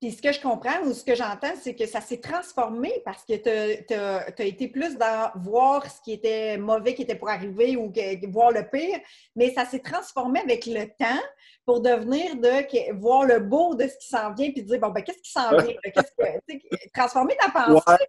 Puis 0.00 0.12
ce 0.12 0.20
que 0.20 0.32
je 0.32 0.40
comprends 0.40 0.82
ou 0.84 0.92
ce 0.92 1.04
que 1.04 1.14
j'entends, 1.14 1.54
c'est 1.60 1.74
que 1.74 1.86
ça 1.86 2.00
s'est 2.00 2.20
transformé 2.20 2.92
parce 3.04 3.24
que 3.24 3.36
tu 3.36 3.94
as, 3.94 4.44
été 4.44 4.68
plus 4.68 4.96
dans 4.98 5.30
voir 5.36 5.88
ce 5.90 6.00
qui 6.02 6.12
était 6.12 6.58
mauvais 6.58 6.94
qui 6.94 7.02
était 7.02 7.14
pour 7.14 7.30
arriver 7.30 7.76
ou 7.76 7.92
voir 8.30 8.50
le 8.50 8.68
pire, 8.68 8.98
mais 9.34 9.54
ça 9.54 9.64
s'est 9.64 9.80
transformé 9.80 10.40
avec 10.40 10.66
le 10.66 10.86
temps 10.98 11.22
pour 11.64 11.80
devenir 11.80 12.36
de 12.36 12.92
voir 12.98 13.24
le 13.24 13.40
beau 13.40 13.74
de 13.74 13.86
ce 13.86 13.96
qui 13.96 14.08
s'en 14.08 14.34
vient 14.34 14.50
puis 14.50 14.62
dire 14.62 14.80
bon 14.80 14.90
ben 14.90 15.02
qu'est-ce 15.02 15.22
qui 15.22 15.30
s'en 15.30 15.56
vient, 15.56 15.74
transformer 16.94 17.36
ta 17.36 17.50
pensée. 17.50 18.04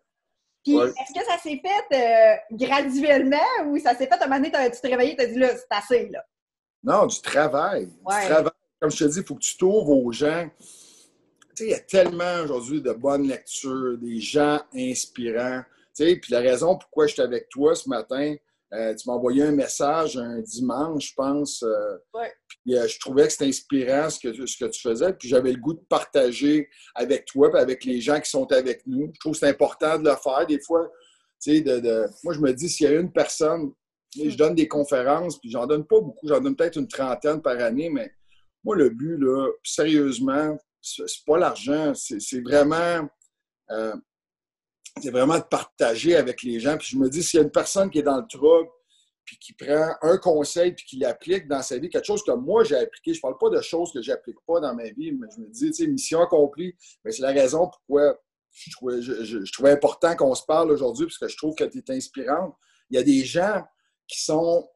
Puis, 0.66 0.76
est-ce 0.78 1.14
que 1.14 1.26
ça 1.26 1.38
s'est 1.38 1.62
fait 1.62 1.96
euh, 1.96 2.36
graduellement 2.52 3.38
ou 3.68 3.78
ça 3.78 3.96
s'est 3.96 4.08
fait 4.08 4.14
à 4.14 4.26
un 4.26 4.28
moment 4.28 4.50
donné, 4.50 4.72
tu 4.72 4.82
t'es 4.82 4.88
réveillé 4.88 5.16
tu 5.16 5.24
as 5.24 5.28
dit 5.28 5.38
là, 5.38 5.50
c'est 5.56 5.68
assez, 5.70 6.10
là? 6.10 6.26
Non, 6.84 7.06
du 7.06 7.22
travail. 7.22 7.86
Du 7.86 8.04
travail. 8.04 8.52
Comme 8.80 8.90
je 8.90 9.06
te 9.06 9.10
dis, 9.10 9.20
il 9.20 9.26
faut 9.26 9.36
que 9.36 9.42
tu 9.42 9.58
t'ouvres 9.58 9.92
aux 9.92 10.12
gens. 10.12 10.50
Tu 10.60 10.66
sais, 11.56 11.66
il 11.66 11.70
y 11.70 11.74
a 11.76 11.80
tellement 11.80 12.42
aujourd'hui 12.44 12.82
de 12.82 12.92
bonnes 12.94 13.28
lectures, 13.28 13.98
des 14.00 14.20
gens 14.20 14.60
inspirants. 14.76 15.62
Tu 15.96 16.04
sais, 16.04 16.16
puis 16.18 16.34
la 16.34 16.40
raison 16.40 16.76
pourquoi 16.78 17.06
je 17.08 17.14
suis 17.14 17.22
avec 17.22 17.48
toi 17.50 17.76
ce 17.76 17.88
matin, 17.88 18.36
euh, 18.76 18.94
tu 18.96 19.08
m'as 19.08 19.16
envoyé 19.16 19.44
un 19.44 19.52
message 19.52 20.18
un 20.18 20.40
dimanche, 20.40 21.10
je 21.10 21.14
pense. 21.16 21.64
Euh, 21.64 21.98
puis 22.48 22.76
euh, 22.76 22.88
je 22.88 23.00
trouvais 23.00 23.26
que 23.28 23.32
c'était 23.32 23.48
inspirant 23.48 24.10
ce 24.10 24.20
que, 24.20 24.46
ce 24.46 24.58
que 24.58 24.66
tu 24.66 24.82
faisais. 24.82 25.14
Puis 25.14 25.30
j'avais 25.30 25.52
le 25.52 25.60
goût 25.60 25.74
de 25.74 25.84
partager 25.88 26.70
avec 26.94 27.26
toi 27.26 27.50
et 27.54 27.60
avec 27.60 27.86
les 27.86 28.02
gens 28.02 28.20
qui 28.20 28.30
sont 28.30 28.52
avec 28.52 28.86
nous. 28.86 29.12
Je 29.14 29.20
trouve 29.20 29.34
que 29.34 29.40
c'est 29.40 29.50
important 29.50 29.98
de 29.98 30.10
le 30.10 30.16
faire. 30.16 30.46
Des 30.48 30.60
fois, 30.60 30.92
tu 31.42 31.56
sais, 31.56 31.62
de, 31.62 32.06
moi, 32.24 32.34
je 32.34 32.40
me 32.40 32.52
dis, 32.54 32.70
s'il 32.70 32.90
y 32.90 32.90
a 32.90 33.00
une 33.00 33.12
personne, 33.12 33.72
je 34.16 34.36
donne 34.36 34.56
des 34.56 34.68
conférences, 34.68 35.40
puis 35.40 35.52
j'en 35.52 35.68
donne 35.68 35.86
pas 35.86 36.00
beaucoup, 36.00 36.28
j'en 36.28 36.40
donne 36.40 36.56
peut-être 36.56 36.78
une 36.78 36.88
trentaine 36.88 37.42
par 37.42 37.60
année, 37.60 37.90
mais 37.90 38.12
moi, 38.64 38.76
le 38.76 38.90
but, 38.90 39.18
là, 39.18 39.50
sérieusement, 39.64 40.58
c'est 40.82 41.06
pas 41.26 41.38
l'argent, 41.38 41.94
c'est 41.94 42.42
vraiment 42.42 43.08
c'est 45.02 45.12
vraiment 45.12 45.38
de 45.38 45.44
partager 45.44 46.16
avec 46.16 46.44
les 46.44 46.60
gens. 46.60 46.78
Puis 46.78 46.90
je 46.92 46.98
me 46.98 47.10
dis, 47.10 47.24
s'il 47.24 47.40
y 47.40 47.44
a 47.44 47.46
une 47.46 47.52
personne 47.52 47.90
qui 47.90 48.00
est 48.00 48.04
dans 48.04 48.18
le 48.18 48.28
trouble, 48.28 48.70
puis 49.26 49.38
qui 49.40 49.54
prend 49.54 49.96
un 50.02 50.18
conseil, 50.18 50.74
puis 50.74 50.86
qui 50.86 50.98
l'applique 50.98 51.48
dans 51.48 51.62
sa 51.62 51.78
vie, 51.78 51.90
quelque 51.90 52.06
chose 52.06 52.24
que 52.24 52.32
moi 52.32 52.64
j'ai 52.64 52.76
appliqué, 52.76 53.14
je 53.14 53.20
ne 53.20 53.22
parle 53.22 53.38
pas 53.40 53.50
de 53.50 53.62
choses 53.62 53.92
que 53.92 54.02
j'applique 54.02 54.38
pas 54.46 54.60
dans 54.60 54.76
ma 54.76 54.90
vie, 54.90 55.12
mais 55.12 55.28
je 55.36 55.42
me 55.42 55.50
dis, 55.50 55.88
mission 55.88 56.22
accomplie, 56.22 56.76
mais 57.04 57.12
c'est 57.12 57.24
la 57.24 57.32
raison 57.32 57.68
pourquoi 57.68 58.20
je 58.52 58.72
trouvais, 58.72 59.02
je, 59.02 59.52
trouvais 59.52 59.72
important 59.72 60.16
qu'on 60.16 60.36
se 60.36 60.46
parle 60.46 60.72
aujourd'hui, 60.72 61.08
parce 61.08 61.18
que 61.18 61.28
je 61.28 61.36
trouve 61.36 61.56
que 61.56 61.66
tu 61.66 61.80
es 61.80 61.92
inspirante. 61.92 62.56
Il 62.90 62.96
y 62.96 63.00
a 63.00 63.04
des 63.04 63.26
gens 63.26 63.64
qui 64.08 64.24
sont, 64.24 64.70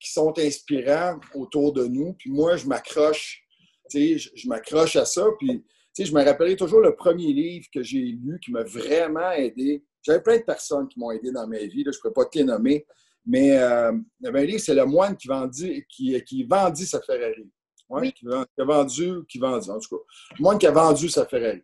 qui 0.00 0.10
sont 0.10 0.36
inspirants 0.38 1.20
autour 1.34 1.72
de 1.72 1.84
nous, 1.84 2.14
puis 2.14 2.30
moi, 2.30 2.56
je 2.56 2.66
m'accroche, 2.66 3.44
tu 3.90 3.98
sais, 3.98 4.18
je, 4.18 4.30
je 4.34 4.48
m'accroche 4.48 4.96
à 4.96 5.04
ça, 5.04 5.26
puis 5.38 5.64
sais, 5.92 6.04
je 6.04 6.14
me 6.14 6.24
rappellerai 6.24 6.56
toujours 6.56 6.80
le 6.80 6.94
premier 6.94 7.32
livre 7.32 7.66
que 7.72 7.82
j'ai 7.82 8.00
lu 8.00 8.38
qui 8.42 8.50
m'a 8.50 8.62
vraiment 8.62 9.30
aidé. 9.32 9.84
J'avais 10.02 10.22
plein 10.22 10.38
de 10.38 10.42
personnes 10.42 10.88
qui 10.88 10.98
m'ont 10.98 11.10
aidé 11.10 11.30
dans 11.30 11.46
ma 11.46 11.58
vie, 11.58 11.84
là, 11.84 11.92
je 11.92 11.98
ne 11.98 12.00
pourrais 12.00 12.14
pas 12.14 12.24
te 12.24 12.38
les 12.38 12.44
nommer, 12.44 12.86
mais 13.24 13.56
euh, 13.58 13.92
il 14.20 14.24
y 14.24 14.28
avait 14.28 14.40
un 14.40 14.44
livre, 14.44 14.60
c'est 14.60 14.74
Le 14.74 14.84
moine 14.84 15.16
qui 15.16 15.28
vendit, 15.28 15.84
qui, 15.88 16.20
qui 16.24 16.44
vendit 16.44 16.86
sa 16.86 17.00
Ferrari. 17.00 17.48
oui. 17.88 18.12
qui, 18.12 18.26
a 18.26 18.64
vendu, 18.64 19.24
qui 19.28 19.38
vendit, 19.38 19.70
en 19.70 19.78
tout 19.78 19.96
cas. 19.96 20.02
Le 20.38 20.42
moine 20.42 20.58
qui 20.58 20.66
a 20.66 20.72
vendu 20.72 21.08
sa 21.08 21.26
Ferrari. 21.26 21.62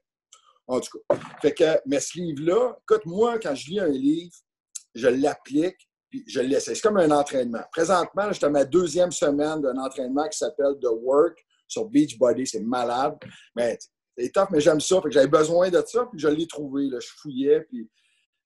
En 0.67 0.81
tout 0.81 0.99
cas. 1.09 1.19
Fait 1.41 1.55
que, 1.55 1.81
mais 1.87 1.99
ce 1.99 2.19
livre-là, 2.19 2.77
écoute, 2.83 3.07
moi, 3.07 3.39
quand 3.39 3.55
je 3.55 3.71
lis 3.71 3.81
un 3.81 3.89
livre, 3.89 4.37
je 4.95 5.09
l'applique, 5.09 5.89
puis 6.11 6.25
je 6.27 6.41
le 6.41 6.49
laisse. 6.49 6.67
C'est 6.67 6.81
comme 6.81 6.99
un 6.99 7.11
entraînement. 7.11 7.63
Présentement, 7.73 8.33
j'étais 8.33 8.47
à 8.47 8.51
ma 8.51 8.65
deuxième 8.65 9.11
semaine 9.11 9.61
d'un 9.61 9.77
entraînement 9.79 10.29
qui 10.29 10.39
s'appelle 10.39 10.75
The 10.81 10.89
Work 10.91 11.45
sur 11.67 11.87
Beachbody. 11.87 12.47
C'est 12.47 12.61
malade. 12.61 13.17
Mais 13.55 13.79
c'est 14.19 14.33
tough, 14.33 14.49
mais 14.51 14.61
j'aime 14.61 14.81
ça. 14.81 15.01
j'avais 15.11 15.29
besoin 15.29 15.71
de 15.71 15.83
ça, 15.87 16.07
puis 16.11 16.19
je 16.19 16.29
l'ai 16.29 16.47
trouvé. 16.47 16.89
Je 16.91 17.09
fouillais, 17.21 17.61
puis 17.63 17.89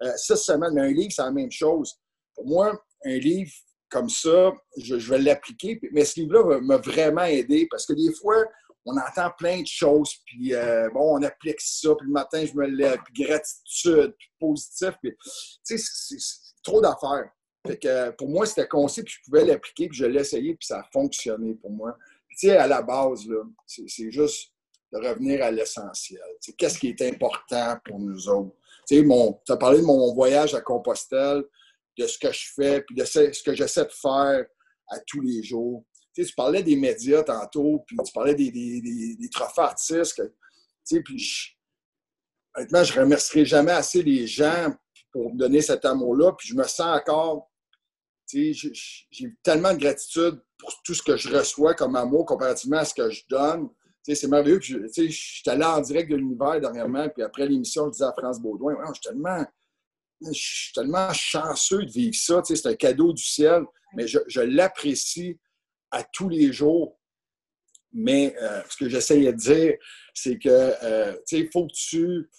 euh, 0.02 0.12
six 0.16 0.36
semaines. 0.36 0.74
Mais 0.74 0.82
un 0.82 0.92
livre, 0.92 1.12
c'est 1.14 1.22
la 1.22 1.30
même 1.30 1.50
chose. 1.50 1.94
Pour 2.34 2.46
moi, 2.46 2.82
un 3.04 3.18
livre 3.18 3.52
comme 3.90 4.08
ça, 4.08 4.52
je, 4.78 4.94
vais 4.96 5.18
l'appliquer. 5.18 5.78
Mais 5.92 6.04
ce 6.04 6.20
livre-là 6.20 6.60
m'a 6.60 6.78
vraiment 6.78 7.24
aidé 7.24 7.66
parce 7.70 7.86
que 7.86 7.92
des 7.92 8.12
fois, 8.14 8.36
on 8.84 8.96
entend 8.96 9.30
plein 9.38 9.60
de 9.60 9.66
choses, 9.66 10.12
puis 10.26 10.54
euh, 10.54 10.88
bon, 10.90 11.18
on 11.18 11.22
applique 11.22 11.60
ça, 11.60 11.94
puis 11.94 12.06
le 12.06 12.12
matin, 12.12 12.44
je 12.44 12.54
me 12.54 12.66
lève, 12.66 12.98
puis 13.04 13.24
gratitude, 13.24 14.14
puis 14.18 14.28
positif. 14.40 14.94
Puis, 15.00 15.14
tu 15.64 15.78
sais, 15.78 16.16
c'est 16.18 16.62
trop 16.64 16.80
d'affaires. 16.80 17.30
Fait 17.64 17.78
que 17.78 18.10
pour 18.16 18.28
moi, 18.28 18.44
c'était 18.44 18.66
concis, 18.66 19.04
puis 19.04 19.14
je 19.14 19.24
pouvais 19.24 19.44
l'appliquer, 19.44 19.88
puis 19.88 19.96
je 19.96 20.06
l'ai 20.06 20.20
essayé, 20.20 20.56
puis 20.56 20.66
ça 20.66 20.80
a 20.80 20.84
fonctionné 20.92 21.54
pour 21.54 21.70
moi. 21.70 21.96
tu 22.30 22.48
sais, 22.48 22.56
à 22.56 22.66
la 22.66 22.82
base, 22.82 23.24
là, 23.28 23.44
c'est 23.66 24.10
juste 24.10 24.52
de 24.92 25.08
revenir 25.08 25.42
à 25.42 25.50
l'essentiel. 25.50 26.20
Qu'est-ce 26.56 26.78
qui 26.78 26.88
est 26.88 27.02
important 27.02 27.78
pour 27.84 27.98
nous 27.98 28.28
autres? 28.28 28.54
Tu 28.86 29.02
as 29.48 29.56
parlé 29.56 29.78
de 29.78 29.86
mon 29.86 30.12
voyage 30.14 30.54
à 30.54 30.60
Compostelle, 30.60 31.44
de 31.98 32.06
ce 32.06 32.18
que 32.18 32.32
je 32.32 32.48
fais, 32.54 32.82
puis 32.82 32.94
de 32.94 33.04
ce 33.04 33.42
que 33.42 33.54
j'essaie 33.54 33.84
de 33.84 33.92
faire 33.92 34.44
à 34.88 34.98
tous 35.06 35.20
les 35.20 35.42
jours. 35.42 35.84
Tu, 36.14 36.26
parlais 36.36 36.62
des 36.62 36.76
médias 36.76 37.22
tantôt, 37.22 37.84
puis 37.86 37.96
tu 38.04 38.12
parlais 38.12 38.34
des, 38.34 39.28
trophées 39.32 39.62
artistes. 39.62 40.22
puis 40.86 41.56
honnêtement, 42.54 42.84
je 42.84 42.94
ne 42.94 43.00
remercierai 43.00 43.44
jamais 43.46 43.72
assez 43.72 44.02
les 44.02 44.26
gens 44.26 44.74
pour 45.10 45.32
me 45.32 45.38
donner 45.38 45.62
cet 45.62 45.86
amour-là. 45.86 46.32
Puis 46.32 46.48
je 46.48 46.54
me 46.54 46.64
sens 46.64 46.98
encore, 46.98 47.50
j'ai 48.30 49.34
tellement 49.42 49.72
de 49.72 49.78
gratitude 49.78 50.42
pour 50.58 50.82
tout 50.84 50.94
ce 50.94 51.02
que 51.02 51.16
je 51.16 51.30
reçois 51.30 51.74
comme 51.74 51.96
amour 51.96 52.26
comparativement 52.26 52.78
à 52.78 52.84
ce 52.84 52.94
que 52.94 53.08
je 53.08 53.22
donne 53.28 53.70
c'est 54.04 54.28
merveilleux. 54.28 54.60
Je, 54.60 54.78
je 54.86 55.10
suis 55.10 55.48
allé 55.48 55.64
en 55.64 55.80
direct 55.80 56.10
de 56.10 56.16
l'univers 56.16 56.60
dernièrement, 56.60 57.08
puis 57.08 57.22
après 57.22 57.46
l'émission, 57.46 57.86
je 57.86 57.92
disais 57.92 58.04
à 58.04 58.12
France 58.12 58.40
Baudouin, 58.40 58.76
je 58.88 58.92
suis 58.92 59.02
tellement, 59.02 59.44
je 60.20 60.72
tellement 60.74 61.12
chanceux 61.12 61.84
de 61.84 61.90
vivre 61.90 62.14
ça. 62.14 62.42
C'est 62.44 62.66
un 62.66 62.74
cadeau 62.74 63.12
du 63.12 63.22
ciel, 63.22 63.64
mais 63.94 64.06
je, 64.06 64.40
l'apprécie 64.40 65.38
à 65.90 66.02
tous 66.02 66.28
les 66.28 66.52
jours. 66.52 66.98
Mais 67.94 68.34
euh, 68.40 68.62
ce 68.70 68.76
que 68.78 68.88
j'essayais 68.88 69.32
de 69.32 69.38
dire, 69.38 69.74
c'est 70.14 70.38
que 70.38 70.48
euh, 70.48 71.14
il 71.30 71.48
faut 71.52 71.66
que 71.66 71.72
tu. 71.74 72.30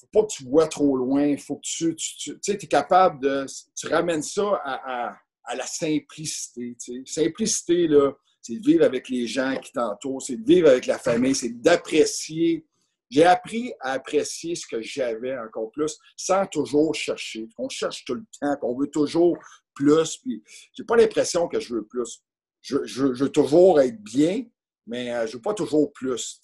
Faut 0.00 0.06
pas 0.10 0.22
que 0.22 0.32
tu 0.32 0.44
vois 0.44 0.68
trop 0.68 0.96
loin. 0.96 1.36
Faut 1.36 1.56
que 1.56 1.60
tu. 1.62 1.94
Tu, 1.96 2.50
es 2.50 2.56
capable 2.56 3.20
de. 3.20 3.44
Tu 3.76 3.88
ramènes 3.88 4.22
ça 4.22 4.58
à, 4.64 5.14
à 5.44 5.54
la 5.54 5.66
simplicité. 5.66 6.74
Simplicité, 7.04 7.86
là 7.86 8.12
c'est 8.42 8.56
de 8.56 8.66
vivre 8.66 8.84
avec 8.84 9.08
les 9.08 9.26
gens 9.26 9.56
qui 9.56 9.72
t'entourent, 9.72 10.20
c'est 10.20 10.36
de 10.36 10.44
vivre 10.44 10.68
avec 10.68 10.86
la 10.86 10.98
famille, 10.98 11.34
c'est 11.34 11.60
d'apprécier. 11.60 12.66
J'ai 13.08 13.24
appris 13.24 13.72
à 13.80 13.92
apprécier 13.92 14.54
ce 14.54 14.66
que 14.66 14.80
j'avais 14.80 15.38
encore 15.38 15.70
plus 15.70 15.98
sans 16.16 16.46
toujours 16.46 16.94
chercher. 16.94 17.46
On 17.58 17.68
cherche 17.68 18.04
tout 18.04 18.14
le 18.14 18.24
temps, 18.40 18.56
on 18.62 18.76
veut 18.76 18.88
toujours 18.88 19.36
plus. 19.74 20.16
Puis 20.18 20.42
j'ai 20.72 20.84
pas 20.84 20.96
l'impression 20.96 21.46
que 21.46 21.60
je 21.60 21.74
veux 21.74 21.84
plus. 21.84 22.22
Je, 22.62 23.04
veux 23.04 23.28
toujours 23.28 23.80
être 23.80 24.00
bien, 24.02 24.44
mais 24.86 25.12
euh, 25.12 25.26
je 25.26 25.36
veux 25.36 25.42
pas 25.42 25.54
toujours 25.54 25.92
plus. 25.92 26.40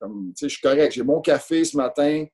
Comme, 0.00 0.32
je 0.38 0.48
suis 0.48 0.60
correct. 0.60 0.92
J'ai 0.92 1.02
mon 1.02 1.20
café 1.20 1.64
ce 1.64 1.76
matin. 1.76 2.26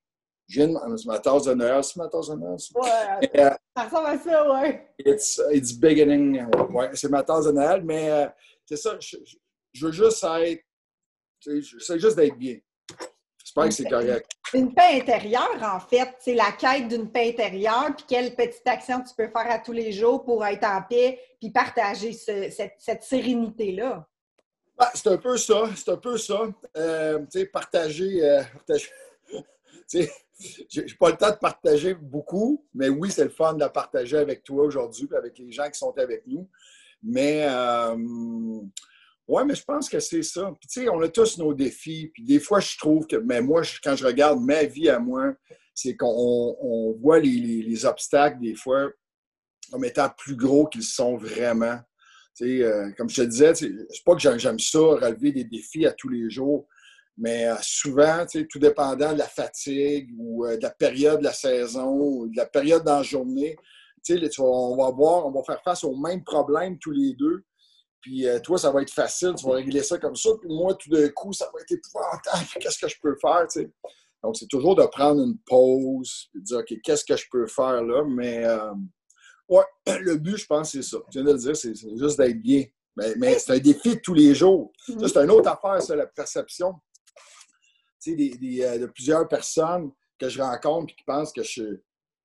Je 0.50 0.62
de 0.62 1.06
ma 1.06 1.18
tasse 1.20 1.44
de 1.44 1.54
Noël. 1.54 1.85
C'est 1.85 1.97
ma 1.97 2.09
tasse 2.09 2.28
de 2.28 2.35
Noël? 2.35 2.56
Ouais, 2.75 3.30
euh, 3.40 3.50
ça 3.76 3.85
ressemble 3.85 4.06
à 4.06 4.18
ça, 4.18 4.52
ouais. 4.52 4.88
It's, 4.99 5.40
it's 5.52 5.73
beginning. 5.73 6.44
Ouais, 6.70 6.90
c'est 6.94 7.09
ma 7.09 7.23
tasse 7.23 7.47
de 7.47 7.52
Noël, 7.52 7.82
mais 7.85 8.11
euh, 8.11 8.26
c'est 8.70 8.76
ça, 8.76 8.96
je, 9.00 9.86
veux 9.86 9.90
juste 9.90 10.22
être. 10.22 10.62
C'est 11.40 11.98
juste 11.98 12.16
d'être 12.16 12.36
bien. 12.36 12.58
J'espère 13.42 13.64
que 13.64 13.70
c'est 13.70 13.88
correct. 13.88 14.30
Une 14.54 14.72
paix 14.72 15.00
intérieure, 15.00 15.60
en 15.60 15.80
fait. 15.80 16.14
C'est 16.20 16.34
la 16.34 16.52
quête 16.52 16.86
d'une 16.86 17.10
paix 17.10 17.30
intérieure, 17.30 17.96
puis 17.96 18.04
quelle 18.06 18.36
petite 18.36 18.66
action 18.66 19.02
tu 19.02 19.12
peux 19.16 19.28
faire 19.28 19.50
à 19.50 19.58
tous 19.58 19.72
les 19.72 19.90
jours 19.90 20.24
pour 20.24 20.46
être 20.46 20.64
en 20.64 20.82
paix, 20.82 21.20
puis 21.40 21.50
partager 21.50 22.12
cette, 22.12 23.02
sérénité-là. 23.02 24.06
Ben, 24.78 24.86
c'est 24.94 25.08
un 25.08 25.18
peu 25.18 25.36
ça. 25.36 25.64
C'est 25.74 25.90
un 25.90 25.96
peu 25.96 26.16
ça. 26.16 26.48
Euh, 26.76 27.18
tu 27.20 27.40
sais, 27.40 27.46
partager. 27.46 28.22
Euh, 28.22 28.42
sais, 29.88 30.12
j'ai 30.68 30.94
pas 30.98 31.10
le 31.10 31.16
temps 31.16 31.30
de 31.30 31.38
partager 31.38 31.94
beaucoup, 31.94 32.64
mais 32.72 32.88
oui, 32.88 33.10
c'est 33.10 33.24
le 33.24 33.30
fun 33.30 33.54
de 33.54 33.60
la 33.60 33.68
partager 33.68 34.18
avec 34.18 34.44
toi 34.44 34.62
aujourd'hui, 34.62 35.08
avec 35.16 35.36
les 35.38 35.50
gens 35.50 35.68
qui 35.68 35.78
sont 35.78 35.96
avec 35.98 36.24
nous. 36.28 36.48
Mais 37.02 37.47
euh, 37.49 37.97
ouais, 39.28 39.45
mais 39.45 39.54
je 39.54 39.64
pense 39.64 39.88
que 39.88 40.00
c'est 40.00 40.23
ça. 40.23 40.52
Puis 40.61 40.69
tu 40.69 40.83
sais, 40.83 40.88
on 40.88 41.00
a 41.00 41.09
tous 41.09 41.38
nos 41.38 41.54
défis. 41.54 42.11
Puis 42.12 42.25
des 42.25 42.40
fois, 42.40 42.61
je 42.61 42.76
trouve 42.76 43.07
que, 43.07 43.16
mais 43.16 43.40
moi, 43.40 43.62
quand 43.83 43.97
je 43.97 44.07
regarde 44.07 44.40
ma 44.40 44.64
vie 44.64 44.88
à 44.88 44.99
moi, 44.99 45.35
c'est 45.75 45.97
qu'on 45.97 46.97
voit 47.00 47.21
les, 47.21 47.85
obstacles 47.87 48.40
des 48.40 48.54
fois 48.54 48.90
comme 49.71 49.85
étant 49.85 50.11
plus 50.16 50.37
gros 50.37 50.66
qu'ils 50.66 50.83
sont 50.83 51.16
vraiment. 51.16 51.78
Tu 52.37 52.59
sais, 52.59 52.64
euh, 52.64 52.90
comme 52.97 53.09
je 53.09 53.23
te 53.23 53.26
disais, 53.26 53.54
c'est 53.54 54.04
pas 54.04 54.14
que 54.14 54.21
j'aime 54.21 54.59
ça, 54.59 54.78
relever 54.78 55.33
des 55.33 55.45
défis 55.45 55.87
à 55.87 55.92
tous 55.92 56.09
les 56.09 56.28
jours, 56.28 56.66
mais 57.16 57.47
euh, 57.47 57.54
souvent, 57.62 58.26
tout 58.49 58.59
dépendant 58.59 59.12
de 59.12 59.19
la 59.19 59.28
fatigue 59.28 60.11
ou 60.19 60.47
de 60.47 60.62
la 60.62 60.71
période 60.71 61.21
de 61.21 61.25
la 61.25 61.33
saison 61.33 61.88
ou 61.92 62.28
de 62.28 62.37
la 62.37 62.47
période 62.47 62.85
dans 62.85 62.99
la 62.99 63.02
journée, 63.02 63.57
on 64.38 64.76
va 64.76 64.90
voir, 64.90 65.26
on 65.26 65.30
va 65.30 65.42
faire 65.42 65.62
face 65.62 65.85
aux 65.85 65.97
mêmes 65.97 66.25
problèmes 66.25 66.78
tous 66.78 66.92
les 66.92 67.14
deux. 67.14 67.45
Puis 68.00 68.26
euh, 68.26 68.38
toi, 68.40 68.59
ça 68.59 68.71
va 68.71 68.83
être 68.83 68.92
facile, 68.92 69.35
tu 69.37 69.47
vas 69.47 69.54
régler 69.54 69.83
ça 69.83 69.99
comme 69.99 70.16
ça. 70.16 70.30
Puis 70.40 70.49
moi, 70.49 70.75
tout 70.75 70.88
d'un 70.90 71.09
coup, 71.11 71.33
ça 71.33 71.50
va 71.52 71.61
être 71.61 71.73
épouvantable. 71.73 72.47
Qu'est-ce 72.61 72.78
que 72.78 72.88
je 72.88 72.97
peux 73.00 73.14
faire? 73.21 73.47
Donc, 74.23 74.37
c'est 74.37 74.49
toujours 74.49 74.75
de 74.75 74.85
prendre 74.87 75.23
une 75.23 75.38
pause, 75.47 76.28
de 76.35 76.40
dire, 76.40 76.59
OK, 76.59 76.75
qu'est-ce 76.85 77.04
que 77.07 77.16
je 77.16 77.25
peux 77.30 77.47
faire 77.47 77.83
là? 77.83 78.04
Mais 78.04 78.45
euh, 78.45 78.73
ouais, 79.49 79.64
le 80.00 80.16
but, 80.16 80.37
je 80.37 80.47
pense, 80.47 80.73
c'est 80.73 80.83
ça. 80.83 80.99
Tu 81.11 81.19
viens 81.19 81.25
de 81.25 81.33
le 81.33 81.38
dire, 81.38 81.57
c'est 81.57 81.75
juste 81.75 82.19
d'être 82.19 82.40
bien. 82.40 82.64
Mais, 82.97 83.38
c'est 83.38 83.52
un 83.52 83.59
défi 83.59 83.95
de 83.95 84.00
tous 84.00 84.12
les 84.12 84.35
jours. 84.35 84.73
Ça, 84.87 85.09
c'est 85.09 85.25
une 85.25 85.30
autre 85.30 85.49
affaire, 85.49 85.80
ça, 85.80 85.97
la 85.97 86.07
perception. 86.07 86.75
Tu 88.02 88.14
sais, 88.16 88.64
euh, 88.64 88.78
de 88.78 88.87
plusieurs 88.87 89.26
personnes 89.26 89.90
que 90.19 90.28
je 90.28 90.40
rencontre 90.42 90.92
et 90.92 90.97
qui 90.97 91.04
pensent 91.04 91.33
que 91.33 91.42
je, 91.42 91.80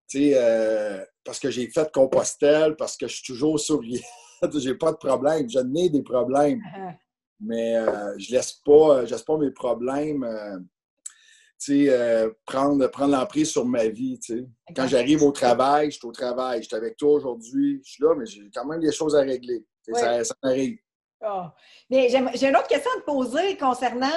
sais, 0.08 1.08
parce 1.24 1.40
que 1.40 1.50
j'ai 1.50 1.68
fait 1.70 1.92
Compostelle, 1.92 2.76
parce 2.76 2.98
que 2.98 3.08
je 3.08 3.16
suis 3.16 3.34
toujours 3.34 3.60
souriant. 3.60 4.00
j'ai 4.56 4.76
pas 4.76 4.92
de 4.92 4.98
problème. 4.98 5.50
Je 5.50 5.60
n'ai 5.60 5.90
des 5.90 6.04
problèmes. 6.04 6.60
Uh-huh. 6.60 6.96
Mais 7.40 7.76
euh, 7.76 8.18
je 8.18 8.32
laisse 8.32 8.54
pas, 8.54 9.04
laisse 9.04 9.24
pas 9.24 9.38
mes 9.38 9.52
problèmes 9.52 10.24
euh, 10.24 10.58
euh, 11.70 12.32
prendre, 12.46 12.88
prendre 12.88 13.18
l'emprise 13.18 13.50
sur 13.50 13.66
ma 13.66 13.88
vie. 13.88 14.20
Quand 14.76 14.88
j'arrive 14.88 15.24
au 15.24 15.32
travail, 15.32 15.92
je 15.92 15.98
suis 15.98 16.08
au 16.08 16.12
travail. 16.12 16.62
Je 16.62 16.68
suis 16.68 16.76
avec 16.76 16.96
toi 16.98 17.14
aujourd'hui, 17.14 17.82
je 17.84 17.92
suis 17.92 18.04
là, 18.04 18.16
mais 18.16 18.26
j'ai 18.26 18.50
quand 18.54 18.66
même 18.66 18.80
des 18.80 18.92
choses 18.92 19.16
à 19.16 19.22
régler. 19.22 19.66
Ça, 19.94 20.24
ça 20.24 20.34
m'arrive. 20.44 20.78
Oh. 21.28 21.46
J'ai 21.90 22.18
une 22.18 22.56
autre 22.56 22.68
question 22.68 22.92
à 22.98 23.00
te 23.00 23.06
poser 23.06 23.58
concernant 23.58 24.08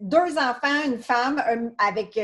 deux 0.00 0.38
enfants, 0.38 0.84
une 0.86 1.00
femme, 1.00 1.72
avec 1.78 2.18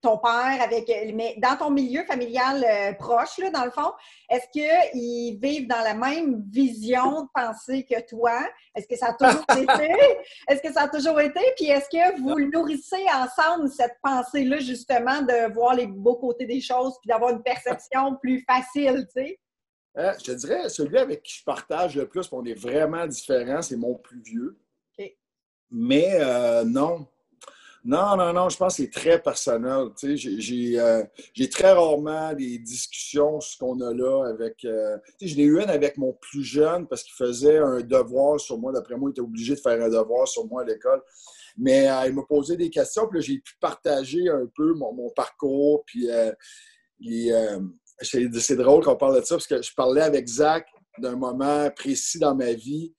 ton 0.00 0.18
père, 0.18 0.62
avec, 0.62 0.88
mais 1.14 1.36
dans 1.38 1.56
ton 1.56 1.70
milieu 1.70 2.04
familial 2.04 2.64
euh, 2.64 2.92
proche, 2.94 3.38
là, 3.38 3.50
dans 3.50 3.64
le 3.64 3.70
fond, 3.70 3.92
est-ce 4.30 4.46
qu'ils 4.52 5.38
vivent 5.40 5.66
dans 5.66 5.82
la 5.82 5.94
même 5.94 6.44
vision 6.50 7.22
de 7.22 7.28
pensée 7.34 7.84
que 7.84 8.00
toi? 8.06 8.40
Est-ce 8.74 8.86
que 8.86 8.96
ça 8.96 9.08
a 9.08 9.12
toujours 9.14 9.44
été? 9.56 9.92
Est-ce 10.48 10.62
que 10.62 10.72
ça 10.72 10.82
a 10.82 10.88
toujours 10.88 11.20
été? 11.20 11.40
Puis 11.56 11.66
est-ce 11.66 11.88
que 11.88 12.20
vous 12.20 12.38
nourrissez 12.50 13.04
ensemble 13.12 13.68
cette 13.68 13.96
pensée-là, 14.02 14.58
justement, 14.58 15.22
de 15.22 15.52
voir 15.52 15.74
les 15.74 15.86
beaux 15.86 16.16
côtés 16.16 16.46
des 16.46 16.60
choses 16.60 16.94
puis 17.00 17.08
d'avoir 17.08 17.30
une 17.30 17.42
perception 17.42 18.16
plus 18.22 18.44
facile, 18.48 19.06
tu 19.14 19.22
sais? 19.22 19.40
Euh, 19.96 20.12
je 20.20 20.24
te 20.26 20.32
dirais, 20.32 20.68
celui 20.68 20.98
avec 20.98 21.22
qui 21.24 21.38
je 21.38 21.44
partage 21.44 21.96
le 21.96 22.06
plus, 22.06 22.28
on 22.30 22.44
est 22.44 22.54
vraiment 22.54 23.04
différents, 23.06 23.62
c'est 23.62 23.76
mon 23.76 23.96
plus 23.96 24.20
vieux. 24.20 24.56
Mais 25.70 26.18
euh, 26.20 26.64
non, 26.64 27.06
non, 27.88 28.18
non, 28.18 28.34
non, 28.34 28.50
je 28.50 28.58
pense 28.58 28.76
que 28.76 28.82
c'est 28.82 28.90
très 28.90 29.18
personnel. 29.18 29.88
Euh, 30.04 31.04
j'ai 31.32 31.48
très 31.48 31.72
rarement 31.72 32.34
des 32.34 32.58
discussions 32.58 33.40
ce 33.40 33.56
qu'on 33.56 33.80
a 33.80 33.94
là 33.94 34.26
avec. 34.28 34.62
Euh, 34.66 34.98
je 35.22 35.34
l'ai 35.34 35.44
eu 35.44 35.58
une 35.58 35.70
avec 35.70 35.96
mon 35.96 36.12
plus 36.12 36.44
jeune 36.44 36.86
parce 36.86 37.02
qu'il 37.02 37.14
faisait 37.14 37.56
un 37.56 37.80
devoir 37.80 38.38
sur 38.38 38.58
moi. 38.58 38.72
D'après 38.72 38.94
moi, 38.96 39.08
il 39.08 39.12
était 39.12 39.22
obligé 39.22 39.54
de 39.54 39.60
faire 39.60 39.82
un 39.82 39.88
devoir 39.88 40.28
sur 40.28 40.46
moi 40.46 40.64
à 40.64 40.64
l'école. 40.66 41.00
Mais 41.56 41.88
euh, 41.88 42.08
il 42.08 42.12
m'a 42.12 42.24
posé 42.24 42.58
des 42.58 42.68
questions, 42.68 43.08
puis 43.08 43.22
j'ai 43.22 43.38
pu 43.38 43.54
partager 43.58 44.28
un 44.28 44.46
peu 44.54 44.74
mon, 44.74 45.08
parcours. 45.16 45.82
Puis 45.86 46.10
c'est 48.02 48.56
drôle 48.56 48.84
qu'on 48.84 48.96
parle 48.96 49.18
de 49.18 49.24
ça 49.24 49.36
parce 49.36 49.46
que 49.46 49.62
je 49.62 49.74
parlais 49.74 50.02
avec 50.02 50.28
Zach 50.28 50.66
d'un 50.98 51.16
moment 51.16 51.70
précis 51.70 52.18
dans 52.18 52.34
ma 52.34 52.52
vie 52.52 52.92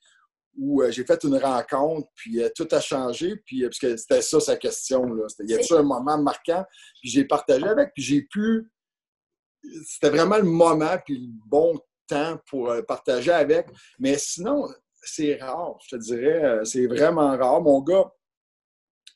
où 0.59 0.81
euh, 0.81 0.91
j'ai 0.91 1.05
fait 1.05 1.23
une 1.23 1.37
rencontre, 1.37 2.09
puis 2.15 2.43
euh, 2.43 2.49
tout 2.53 2.67
a 2.71 2.81
changé, 2.81 3.37
puis 3.45 3.63
euh, 3.63 3.69
parce 3.69 3.79
que 3.79 3.95
c'était 3.95 4.21
ça 4.21 4.39
sa 4.39 4.57
question. 4.57 5.05
Là. 5.05 5.25
Il 5.39 5.49
y 5.49 5.55
a-tu 5.55 5.73
un 5.73 5.83
moment 5.83 6.17
marquant? 6.21 6.65
Puis 7.01 7.09
j'ai 7.09 7.25
partagé 7.25 7.65
avec, 7.65 7.93
puis 7.93 8.03
j'ai 8.03 8.21
pu. 8.23 8.69
C'était 9.85 10.09
vraiment 10.09 10.37
le 10.37 10.43
moment, 10.43 10.97
puis 11.05 11.17
le 11.17 11.33
bon 11.47 11.79
temps 12.07 12.39
pour 12.47 12.73
partager 12.87 13.31
avec. 13.31 13.67
Mais 13.99 14.17
sinon, 14.17 14.67
c'est 15.01 15.35
rare, 15.35 15.77
je 15.85 15.95
te 15.95 16.01
dirais. 16.01 16.59
C'est 16.65 16.87
vraiment 16.87 17.37
rare. 17.37 17.61
Mon 17.61 17.81
gars, 17.81 18.11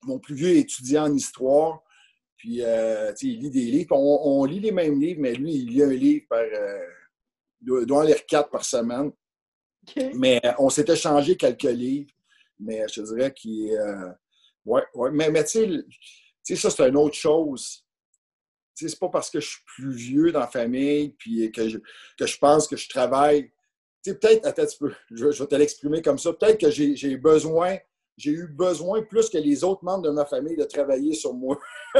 mon 0.03 0.19
plus 0.19 0.35
vieux 0.35 0.57
étudiant 0.57 1.05
en 1.05 1.13
histoire, 1.13 1.81
puis 2.37 2.61
il 2.61 3.39
lit 3.39 3.49
des 3.49 3.65
livres. 3.65 3.95
On, 3.95 4.43
lit 4.45 4.59
les 4.59 4.71
mêmes 4.71 4.99
livres, 4.99 5.21
mais 5.21 5.33
lui, 5.33 5.53
il 5.53 5.69
lit 5.69 5.83
un 5.83 5.93
livre 5.93 6.25
par. 6.29 6.43
il 7.61 7.85
doit 7.85 7.99
en 7.99 8.03
lire 8.03 8.25
quatre 8.25 8.49
par 8.49 8.65
semaine. 8.65 9.11
Mais 10.15 10.39
euh, 10.45 10.51
on 10.59 10.69
s'était 10.69 10.95
changé 10.95 11.35
quelques 11.35 11.63
livres, 11.63 12.11
mais 12.59 12.85
je 12.91 13.01
dirais 13.01 13.33
qu'il 13.33 13.71
euh, 13.71 14.09
ouais, 14.65 14.83
ouais. 14.93 15.11
Mais, 15.11 15.29
mais 15.29 15.43
tu 15.43 15.85
sais, 16.43 16.55
ça, 16.55 16.69
c'est 16.69 16.87
une 16.87 16.97
autre 16.97 17.15
chose. 17.15 17.85
C'est 18.75 18.99
pas 18.99 19.09
parce 19.09 19.29
que 19.29 19.39
je 19.39 19.47
suis 19.47 19.61
plus 19.75 19.93
vieux 19.93 20.31
dans 20.31 20.39
la 20.39 20.47
famille 20.47 21.09
puis 21.19 21.51
que 21.51 21.69
je, 21.69 21.77
que 22.17 22.25
je 22.25 22.37
pense 22.37 22.67
que 22.67 22.75
je 22.75 22.89
travaille. 22.89 23.51
Peut-être, 24.03 24.45
attends 24.45 24.63
un 24.63 24.65
petit 24.65 24.77
peu, 24.77 24.93
je, 25.11 25.25
vais 25.27 25.47
te 25.47 25.55
l'exprimer 25.55 26.01
comme 26.01 26.17
ça. 26.17 26.33
Peut-être 26.33 26.59
que 26.59 26.71
j'ai 26.71 27.17
besoin, 27.17 27.77
j'ai 28.17 28.31
eu 28.31 28.47
besoin 28.47 29.01
plus 29.03 29.29
que 29.29 29.37
les 29.37 29.63
autres 29.63 29.83
membres 29.83 30.03
de 30.03 30.09
ma 30.09 30.25
famille 30.25 30.57
de 30.57 30.65
travailler 30.65 31.13
sur 31.13 31.33
moi. 31.33 31.57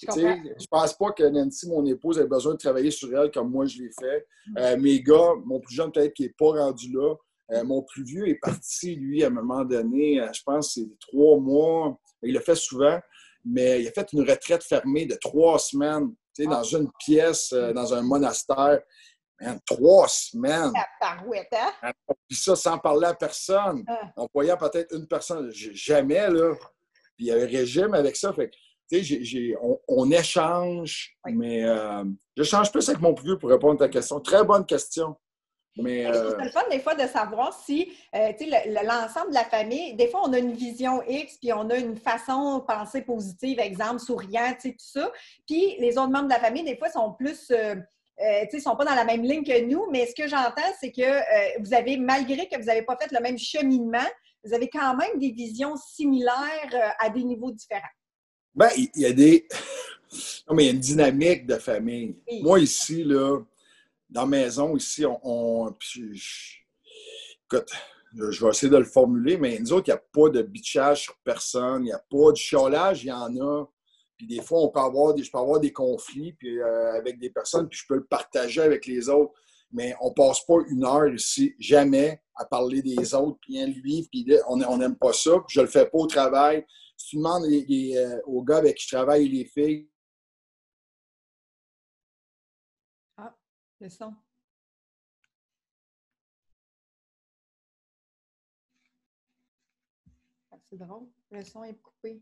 Je 0.00 0.06
ne 0.06 0.66
pense 0.70 0.94
pas 0.94 1.12
que 1.12 1.24
Nancy, 1.24 1.68
mon 1.68 1.84
épouse, 1.84 2.18
ait 2.18 2.26
besoin 2.26 2.52
de 2.52 2.58
travailler 2.58 2.90
sur 2.90 3.16
elle 3.18 3.30
comme 3.30 3.50
moi 3.50 3.66
je 3.66 3.82
l'ai 3.82 3.90
fait. 3.98 4.26
Mm. 4.46 4.58
Euh, 4.58 4.76
mes 4.76 5.02
gars, 5.02 5.32
mon 5.44 5.60
plus 5.60 5.74
jeune 5.74 5.90
peut-être 5.90 6.14
qui 6.14 6.22
n'est 6.22 6.34
pas 6.38 6.50
rendu 6.50 6.92
là. 6.92 7.14
Euh, 7.50 7.64
mon 7.64 7.82
plus 7.82 8.04
vieux 8.04 8.28
est 8.28 8.38
parti, 8.40 8.94
lui, 8.94 9.24
à 9.24 9.28
un 9.28 9.30
moment 9.30 9.64
donné, 9.64 10.20
euh, 10.20 10.28
je 10.32 10.42
pense 10.44 10.74
c'est 10.74 10.88
trois 11.00 11.38
mois. 11.38 11.98
Il 12.22 12.34
le 12.34 12.40
fait 12.40 12.54
souvent, 12.54 13.00
mais 13.44 13.82
il 13.82 13.88
a 13.88 13.92
fait 13.92 14.12
une 14.12 14.28
retraite 14.28 14.62
fermée 14.62 15.06
de 15.06 15.16
trois 15.16 15.58
semaines, 15.58 16.14
tu 16.34 16.42
sais, 16.42 16.48
dans 16.48 16.62
ah. 16.62 16.78
une 16.78 16.90
pièce, 16.98 17.52
dans 17.52 17.94
un 17.94 18.02
monastère. 18.02 18.80
trois 19.66 20.08
semaines. 20.08 20.72
parouette, 21.00 21.52
hein? 21.52 21.92
Puis 22.28 22.36
ça, 22.36 22.54
sans 22.54 22.78
parler 22.78 23.06
à 23.06 23.14
personne. 23.14 23.82
Ah. 23.88 24.12
On 24.16 24.28
voyait 24.32 24.56
peut-être 24.56 24.94
une 24.94 25.06
personne. 25.06 25.50
Jamais, 25.52 26.28
là. 26.28 26.54
Puis 27.16 27.26
il 27.26 27.28
y 27.28 27.32
avait 27.32 27.44
un 27.44 27.58
régime 27.58 27.94
avec 27.94 28.16
ça. 28.16 28.32
Fait 28.32 28.50
on, 29.88 30.10
échange, 30.10 31.16
mais 31.26 31.64
euh, 31.64 32.04
je 32.36 32.42
change 32.42 32.72
plus 32.72 32.88
avec 32.88 33.00
mon 33.00 33.14
plus 33.14 33.26
vieux 33.26 33.38
pour 33.38 33.50
répondre 33.50 33.82
à 33.82 33.86
ta 33.86 33.88
question. 33.88 34.20
Très 34.20 34.44
bonne 34.44 34.64
question. 34.64 35.16
Mais, 35.76 36.06
euh... 36.06 36.34
C'est 36.36 36.44
le 36.44 36.50
fun 36.50 36.64
des 36.70 36.80
fois 36.80 36.94
de 36.94 37.06
savoir 37.06 37.52
si 37.52 37.92
euh, 38.14 38.32
l'ensemble 38.84 39.28
de 39.28 39.34
la 39.34 39.44
famille, 39.44 39.94
des 39.94 40.08
fois 40.08 40.22
on 40.24 40.32
a 40.32 40.38
une 40.38 40.52
vision 40.52 41.02
X, 41.06 41.36
puis 41.36 41.52
on 41.52 41.70
a 41.70 41.76
une 41.76 41.96
façon 41.96 42.58
de 42.58 42.64
penser 42.64 43.02
positive, 43.02 43.60
exemple, 43.60 44.00
souriant, 44.00 44.54
tout 44.60 44.74
ça. 44.78 45.12
Puis 45.46 45.76
les 45.78 45.96
autres 45.98 46.10
membres 46.10 46.28
de 46.28 46.32
la 46.32 46.40
famille, 46.40 46.64
des 46.64 46.76
fois, 46.76 46.88
sont 46.88 47.12
plus. 47.12 47.50
Euh, 47.50 47.76
ils 48.20 48.48
ne 48.52 48.60
sont 48.60 48.74
pas 48.74 48.84
dans 48.84 48.96
la 48.96 49.04
même 49.04 49.22
ligne 49.22 49.44
que 49.44 49.60
nous, 49.64 49.86
mais 49.92 50.04
ce 50.06 50.14
que 50.14 50.26
j'entends, 50.26 50.72
c'est 50.80 50.90
que 50.90 51.60
vous 51.60 51.72
avez, 51.72 51.96
malgré 51.96 52.48
que 52.48 52.58
vous 52.58 52.64
n'avez 52.64 52.82
pas 52.82 52.96
fait 52.96 53.12
le 53.12 53.20
même 53.20 53.38
cheminement, 53.38 54.08
vous 54.42 54.52
avez 54.52 54.68
quand 54.68 54.96
même 54.96 55.20
des 55.20 55.30
visions 55.30 55.76
similaires 55.76 56.94
à 56.98 57.10
des 57.10 57.22
niveaux 57.22 57.52
différents. 57.52 57.86
Ben, 58.54 58.70
il 58.76 58.90
y 58.96 59.06
a 59.06 59.12
des. 59.12 59.46
Non, 60.48 60.54
mais 60.54 60.64
il 60.64 60.66
y 60.66 60.70
a 60.70 60.72
une 60.72 60.80
dynamique 60.80 61.46
de 61.46 61.56
famille. 61.56 62.16
Moi, 62.40 62.60
ici, 62.60 63.04
là, 63.04 63.38
dans 64.08 64.22
la 64.22 64.26
maison, 64.26 64.74
ici, 64.74 65.04
on. 65.04 65.76
écoute, 67.44 67.70
je 68.14 68.44
vais 68.44 68.50
essayer 68.50 68.70
de 68.70 68.78
le 68.78 68.84
formuler, 68.84 69.36
mais 69.36 69.58
nous 69.58 69.72
autres, 69.72 69.88
il 69.88 69.90
n'y 69.90 69.98
a 69.98 70.02
pas 70.12 70.30
de 70.30 70.42
bitchage 70.42 71.02
sur 71.02 71.16
personne, 71.22 71.82
il 71.82 71.86
n'y 71.86 71.92
a 71.92 72.02
pas 72.10 72.32
de 72.32 72.36
chiolage, 72.36 73.04
il 73.04 73.08
y 73.08 73.12
en 73.12 73.36
a. 73.36 73.66
Puis 74.16 74.26
des 74.26 74.40
fois, 74.40 74.60
on 74.62 74.68
peut 74.68 74.80
avoir 74.80 75.14
des, 75.14 75.22
je 75.22 75.30
peux 75.30 75.38
avoir 75.38 75.60
des 75.60 75.72
conflits 75.72 76.32
puis, 76.32 76.58
euh, 76.58 76.94
avec 76.94 77.18
des 77.18 77.30
personnes, 77.30 77.68
puis 77.68 77.78
je 77.78 77.86
peux 77.86 77.96
le 77.96 78.06
partager 78.06 78.62
avec 78.62 78.86
les 78.86 79.08
autres. 79.08 79.32
Mais 79.70 79.94
on 80.00 80.08
ne 80.08 80.14
passe 80.14 80.44
pas 80.46 80.56
une 80.70 80.84
heure 80.84 81.12
ici, 81.12 81.54
jamais, 81.58 82.22
à 82.34 82.46
parler 82.46 82.80
des 82.80 83.14
autres, 83.14 83.36
puis 83.42 83.60
un 83.60 83.66
lui, 83.66 84.08
puis 84.10 84.26
on 84.48 84.78
n'aime 84.78 84.96
pas 84.96 85.12
ça. 85.12 85.32
Puis 85.46 85.54
je 85.54 85.60
ne 85.60 85.66
le 85.66 85.70
fais 85.70 85.84
pas 85.84 85.98
au 85.98 86.06
travail 86.06 86.64
si 86.98 87.10
tu 87.10 87.16
demandes 87.16 87.44
euh, 87.44 88.20
aux 88.26 88.42
gars 88.42 88.58
avec 88.58 88.76
qui 88.76 88.84
je 88.84 88.96
travaille 88.96 89.26
et 89.26 89.28
les 89.28 89.44
filles. 89.44 89.88
Ah, 93.16 93.34
le 93.80 93.88
son. 93.88 94.14
Ah, 100.50 100.56
c'est 100.68 100.76
drôle, 100.76 101.08
le 101.30 101.44
son 101.44 101.62
est 101.64 101.80
coupé. 101.80 102.20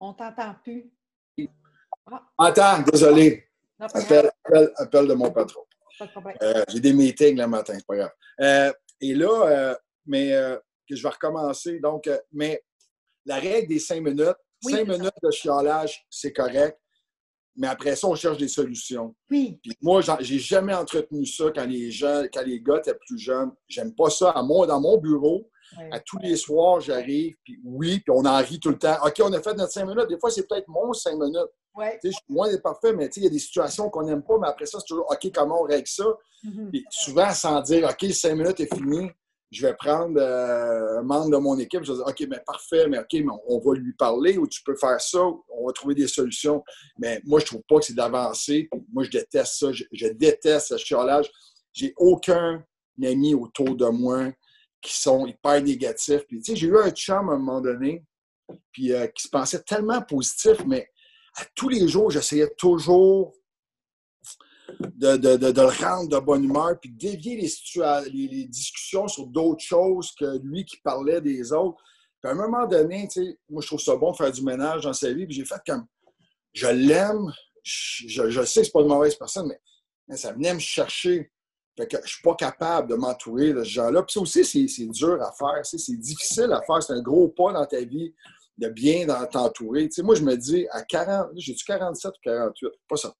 On 0.00 0.14
t'entend 0.14 0.54
plus. 0.62 0.90
Ah. 2.10 2.26
Attends, 2.38 2.82
désolé. 2.90 3.48
appel, 3.78 4.30
appel, 4.76 5.08
de 5.08 5.14
mon 5.14 5.30
patron. 5.30 5.66
Euh, 6.42 6.64
j'ai 6.68 6.80
des 6.80 6.92
meetings 6.92 7.36
le 7.36 7.46
matin, 7.46 7.74
c'est 7.74 7.86
pas 7.86 7.96
grave. 7.96 8.12
Euh, 8.40 8.72
et 9.00 9.14
là, 9.14 9.78
mais 10.06 10.32
que 10.88 10.96
je 10.96 11.02
vais 11.02 11.08
recommencer. 11.08 11.78
Donc, 11.80 12.06
euh, 12.06 12.18
mais 12.32 12.62
la 13.24 13.36
règle 13.36 13.68
des 13.68 13.78
cinq 13.78 14.02
minutes, 14.02 14.36
cinq 14.62 14.86
minutes 14.86 15.14
de 15.22 15.30
chiolage, 15.30 16.06
c'est 16.10 16.32
correct. 16.32 16.78
Mais 17.56 17.68
après 17.68 17.96
ça, 17.96 18.06
on 18.06 18.14
cherche 18.14 18.36
des 18.36 18.48
solutions. 18.48 19.14
Oui. 19.30 19.58
Puis 19.62 19.72
moi, 19.80 20.02
j'ai 20.20 20.38
jamais 20.38 20.74
entretenu 20.74 21.24
ça 21.24 21.46
quand 21.54 21.64
les 21.64 21.90
gens, 21.90 22.24
quand 22.32 22.42
les 22.42 22.60
gars 22.60 22.78
étaient 22.78 22.94
plus 22.94 23.18
jeunes. 23.18 23.50
J'aime 23.66 23.94
pas 23.94 24.10
ça. 24.10 24.30
À 24.30 24.42
moi, 24.42 24.66
dans 24.66 24.80
mon 24.80 24.98
bureau, 24.98 25.48
à 25.90 25.98
tous 26.00 26.18
les 26.18 26.36
soirs, 26.36 26.80
j'arrive, 26.80 27.34
puis 27.42 27.58
oui, 27.64 28.00
puis 28.00 28.10
on 28.10 28.24
en 28.24 28.36
rit 28.38 28.60
tout 28.60 28.68
le 28.68 28.78
temps. 28.78 28.96
OK, 29.04 29.14
on 29.20 29.32
a 29.32 29.42
fait 29.42 29.54
notre 29.54 29.72
cinq 29.72 29.86
minutes. 29.86 30.08
Des 30.08 30.18
fois, 30.18 30.30
c'est 30.30 30.46
peut-être 30.46 30.68
mon 30.68 30.92
cinq 30.92 31.14
minutes. 31.14 31.50
Ouais. 31.74 31.98
Je 32.02 32.10
suis 32.10 32.20
loin 32.28 32.48
d'être 32.48 32.62
parfait, 32.62 32.92
mais 32.92 33.08
il 33.16 33.24
y 33.24 33.26
a 33.26 33.30
des 33.30 33.38
situations 33.38 33.90
qu'on 33.90 34.04
n'aime 34.04 34.22
pas, 34.22 34.38
mais 34.40 34.48
après 34.48 34.66
ça, 34.66 34.78
c'est 34.78 34.86
toujours 34.86 35.10
OK, 35.10 35.30
comment 35.34 35.62
on 35.62 35.64
règle 35.64 35.88
ça? 35.88 36.06
Puis 36.70 36.84
souvent, 36.90 37.30
sans 37.32 37.60
dire 37.62 37.88
OK, 37.88 38.10
cinq 38.12 38.34
minutes 38.34 38.60
est 38.60 38.74
fini, 38.74 39.10
je 39.56 39.66
vais 39.66 39.74
prendre 39.74 40.20
euh, 40.20 40.98
un 40.98 41.02
membre 41.02 41.30
de 41.30 41.36
mon 41.38 41.58
équipe, 41.58 41.82
je 41.82 41.92
vais 41.92 41.98
dire 41.98 42.06
OK, 42.06 42.26
mais 42.28 42.40
parfait, 42.46 42.86
mais 42.88 42.98
OK, 42.98 43.12
mais 43.14 43.32
on 43.48 43.58
va 43.58 43.74
lui 43.74 43.94
parler 43.94 44.36
ou 44.36 44.46
tu 44.46 44.62
peux 44.62 44.76
faire 44.76 45.00
ça, 45.00 45.20
on 45.22 45.66
va 45.66 45.72
trouver 45.72 45.94
des 45.94 46.06
solutions. 46.06 46.62
Mais 46.98 47.22
moi, 47.24 47.40
je 47.40 47.46
trouve 47.46 47.62
pas 47.66 47.78
que 47.78 47.86
c'est 47.86 47.94
d'avancer. 47.94 48.68
Moi, 48.92 49.04
je 49.04 49.10
déteste 49.10 49.54
ça. 49.54 49.68
Je, 49.72 50.08
déteste 50.08 50.68
ce 50.68 50.76
chiolage. 50.76 51.30
J'ai 51.72 51.94
aucun 51.96 52.62
ami 53.02 53.34
autour 53.34 53.74
de 53.74 53.86
moi 53.86 54.30
qui 54.82 54.94
sont 54.94 55.26
hyper 55.26 55.62
négatifs. 55.62 56.26
Puis, 56.28 56.42
tu 56.42 56.52
sais, 56.52 56.56
j'ai 56.56 56.66
eu 56.66 56.76
un 56.76 56.90
chum 56.90 57.30
à 57.30 57.32
un 57.32 57.38
moment 57.38 57.62
donné, 57.62 58.04
puis 58.72 58.92
euh, 58.92 59.06
qui 59.06 59.22
se 59.22 59.28
pensait 59.28 59.62
tellement 59.62 60.02
positif, 60.02 60.64
mais 60.66 60.90
à 61.36 61.44
tous 61.54 61.70
les 61.70 61.88
jours, 61.88 62.10
j'essayais 62.10 62.50
toujours 62.58 63.32
de, 64.80 65.16
de, 65.16 65.36
de, 65.36 65.60
le 65.60 65.84
rendre 65.84 66.08
de 66.08 66.18
bonne 66.18 66.44
humeur, 66.44 66.78
puis 66.80 66.90
dévier 66.90 67.36
les, 67.36 68.10
les, 68.10 68.46
discussions 68.46 69.08
sur 69.08 69.26
d'autres 69.26 69.62
choses 69.62 70.12
que 70.18 70.38
lui 70.42 70.64
qui 70.64 70.76
parlait 70.78 71.20
des 71.20 71.52
autres. 71.52 71.82
Puis 72.22 72.30
à 72.30 72.34
un 72.34 72.36
moment 72.36 72.66
donné, 72.66 73.08
moi, 73.48 73.62
je 73.62 73.66
trouve 73.66 73.80
ça 73.80 73.96
bon 73.96 74.12
de 74.12 74.16
faire 74.16 74.32
du 74.32 74.42
ménage 74.42 74.82
dans 74.82 74.92
sa 74.92 75.12
vie, 75.12 75.26
puis 75.26 75.36
j'ai 75.36 75.44
fait 75.44 75.60
comme, 75.66 75.86
je 76.52 76.66
l'aime, 76.66 77.32
je, 77.62 78.28
je, 78.28 78.44
sais 78.44 78.60
que 78.60 78.66
c'est 78.66 78.72
pas 78.72 78.80
une 78.80 78.88
mauvaise 78.88 79.14
personne, 79.14 79.48
mais, 80.08 80.16
ça 80.16 80.32
venait 80.32 80.54
me 80.54 80.60
chercher. 80.60 81.30
Fait 81.76 81.86
que 81.86 81.98
je 82.04 82.08
suis 82.08 82.22
pas 82.22 82.34
capable 82.34 82.88
de 82.88 82.94
m'entourer 82.94 83.52
de 83.52 83.62
ce 83.62 83.68
genre-là. 83.68 84.02
Puis 84.02 84.14
ça 84.14 84.20
aussi, 84.20 84.68
c'est 84.68 84.86
dur 84.86 85.20
à 85.20 85.32
faire, 85.32 85.60
c'est 85.64 86.00
difficile 86.00 86.52
à 86.52 86.62
faire, 86.62 86.82
c'est 86.82 86.94
un 86.94 87.02
gros 87.02 87.28
pas 87.28 87.52
dans 87.52 87.66
ta 87.66 87.80
vie 87.80 88.14
de 88.56 88.68
bien 88.68 89.06
t'entourer. 89.26 89.88
Moi, 89.98 90.14
je 90.14 90.22
me 90.22 90.36
dis, 90.36 90.66
à 90.70 90.82
40, 90.82 91.30
j'ai-tu 91.36 91.64
47 91.64 92.10
ou 92.10 92.20
48? 92.22 92.68
Pas 92.88 92.96
ça. 92.96 93.14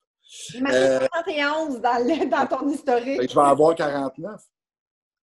Il 0.55 0.63
m'a 0.63 0.73
euh, 0.73 1.07
71 1.25 1.81
dans, 1.81 2.29
dans 2.29 2.47
ton 2.47 2.69
historique. 2.69 3.29
je 3.29 3.35
vais 3.35 3.47
avoir 3.47 3.75
49. 3.75 4.41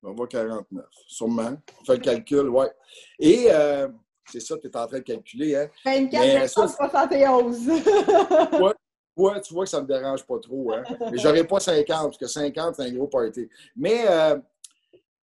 Je 0.02 0.08
vais 0.08 0.12
avoir 0.12 0.28
49, 0.28 0.86
sûrement. 1.08 1.58
On 1.82 1.86
fait 1.86 1.94
le 1.94 2.00
calcul, 2.02 2.50
ouais. 2.50 2.72
Et 3.20 3.48
euh, 3.50 3.88
c'est 4.32 4.40
ça 4.40 4.56
que 4.56 4.62
tu 4.62 4.68
es 4.68 4.78
en 4.78 4.88
train 4.88 5.00
de 5.00 5.04
calculer, 5.04 5.56
hein? 5.56 5.70
24, 5.86 6.50
71. 6.50 7.68
ouais, 7.68 8.74
ouais, 9.18 9.42
tu 9.42 9.54
vois 9.54 9.66
que 9.66 9.70
ça 9.70 9.78
ne 9.78 9.84
me 9.84 9.88
dérange 9.88 10.24
pas 10.26 10.40
trop, 10.40 10.74
hein? 10.74 10.84
Mais 11.12 11.18
j'aurais 11.18 11.46
pas 11.46 11.60
50, 11.60 11.86
parce 11.88 12.18
que 12.18 12.28
50, 12.28 12.76
c'est 12.76 12.84
un 12.84 12.92
gros 12.94 13.08
party. 13.08 13.48
Mais, 13.76 14.06
euh, 14.08 14.38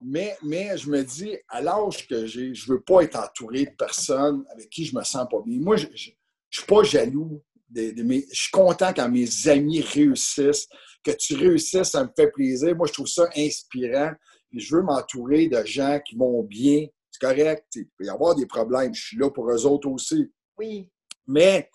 mais, 0.00 0.36
mais 0.42 0.76
je 0.76 0.90
me 0.90 1.02
dis, 1.02 1.36
à 1.48 1.60
l'âge 1.60 2.06
que 2.06 2.26
j'ai, 2.26 2.54
je 2.54 2.70
ne 2.70 2.76
veux 2.76 2.82
pas 2.82 3.02
être 3.02 3.18
entouré 3.18 3.66
de 3.66 3.70
personnes 3.76 4.44
avec 4.52 4.68
qui 4.70 4.84
je 4.84 4.96
me 4.96 5.02
sens 5.02 5.26
pas 5.30 5.40
bien. 5.44 5.58
Moi, 5.60 5.76
je 5.76 5.86
ne 5.88 5.96
suis 5.96 6.66
pas 6.66 6.82
jaloux. 6.82 7.42
Je 7.74 8.24
suis 8.32 8.50
content 8.50 8.92
quand 8.94 9.08
mes 9.08 9.48
amis 9.48 9.80
réussissent. 9.80 10.68
Que 11.02 11.12
tu 11.12 11.34
réussisses, 11.34 11.90
ça 11.90 12.04
me 12.04 12.10
fait 12.14 12.30
plaisir. 12.30 12.76
Moi, 12.76 12.86
je 12.86 12.92
trouve 12.92 13.06
ça 13.06 13.28
inspirant. 13.36 14.12
je 14.52 14.76
veux 14.76 14.82
m'entourer 14.82 15.48
de 15.48 15.64
gens 15.64 15.98
qui 16.06 16.16
vont 16.16 16.42
bien. 16.42 16.86
C'est 17.10 17.20
correct. 17.20 17.64
Il 17.74 17.86
peut 17.96 18.04
y 18.04 18.10
avoir 18.10 18.34
des 18.34 18.46
problèmes. 18.46 18.94
Je 18.94 19.06
suis 19.06 19.16
là 19.16 19.30
pour 19.30 19.50
eux 19.50 19.66
autres 19.66 19.88
aussi. 19.88 20.30
Oui. 20.58 20.90
Mais 21.26 21.70